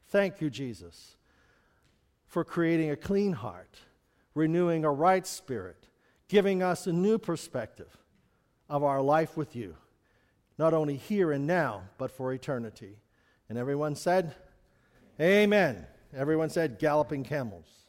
Thank 0.10 0.42
you, 0.42 0.50
Jesus, 0.50 1.16
for 2.28 2.44
creating 2.44 2.92
a 2.92 2.98
clean 2.98 3.32
heart, 3.32 3.78
renewing 4.36 4.84
a 4.84 4.92
right 4.92 5.26
spirit, 5.26 5.88
giving 6.28 6.62
us 6.62 6.88
a 6.88 6.92
new 6.92 7.18
perspective 7.18 7.96
of 8.68 8.84
our 8.84 9.02
life 9.02 9.38
with 9.38 9.56
you, 9.56 9.78
not 10.58 10.74
only 10.74 10.98
here 10.98 11.32
and 11.32 11.48
now, 11.48 11.84
but 11.98 12.12
for 12.12 12.34
eternity. 12.34 12.98
And 13.48 13.58
everyone 13.58 13.96
said, 13.96 14.36
Amen. 15.22 15.88
Everyone 16.16 16.50
said, 16.50 16.80
galloping 16.80 17.24
camels. 17.24 17.83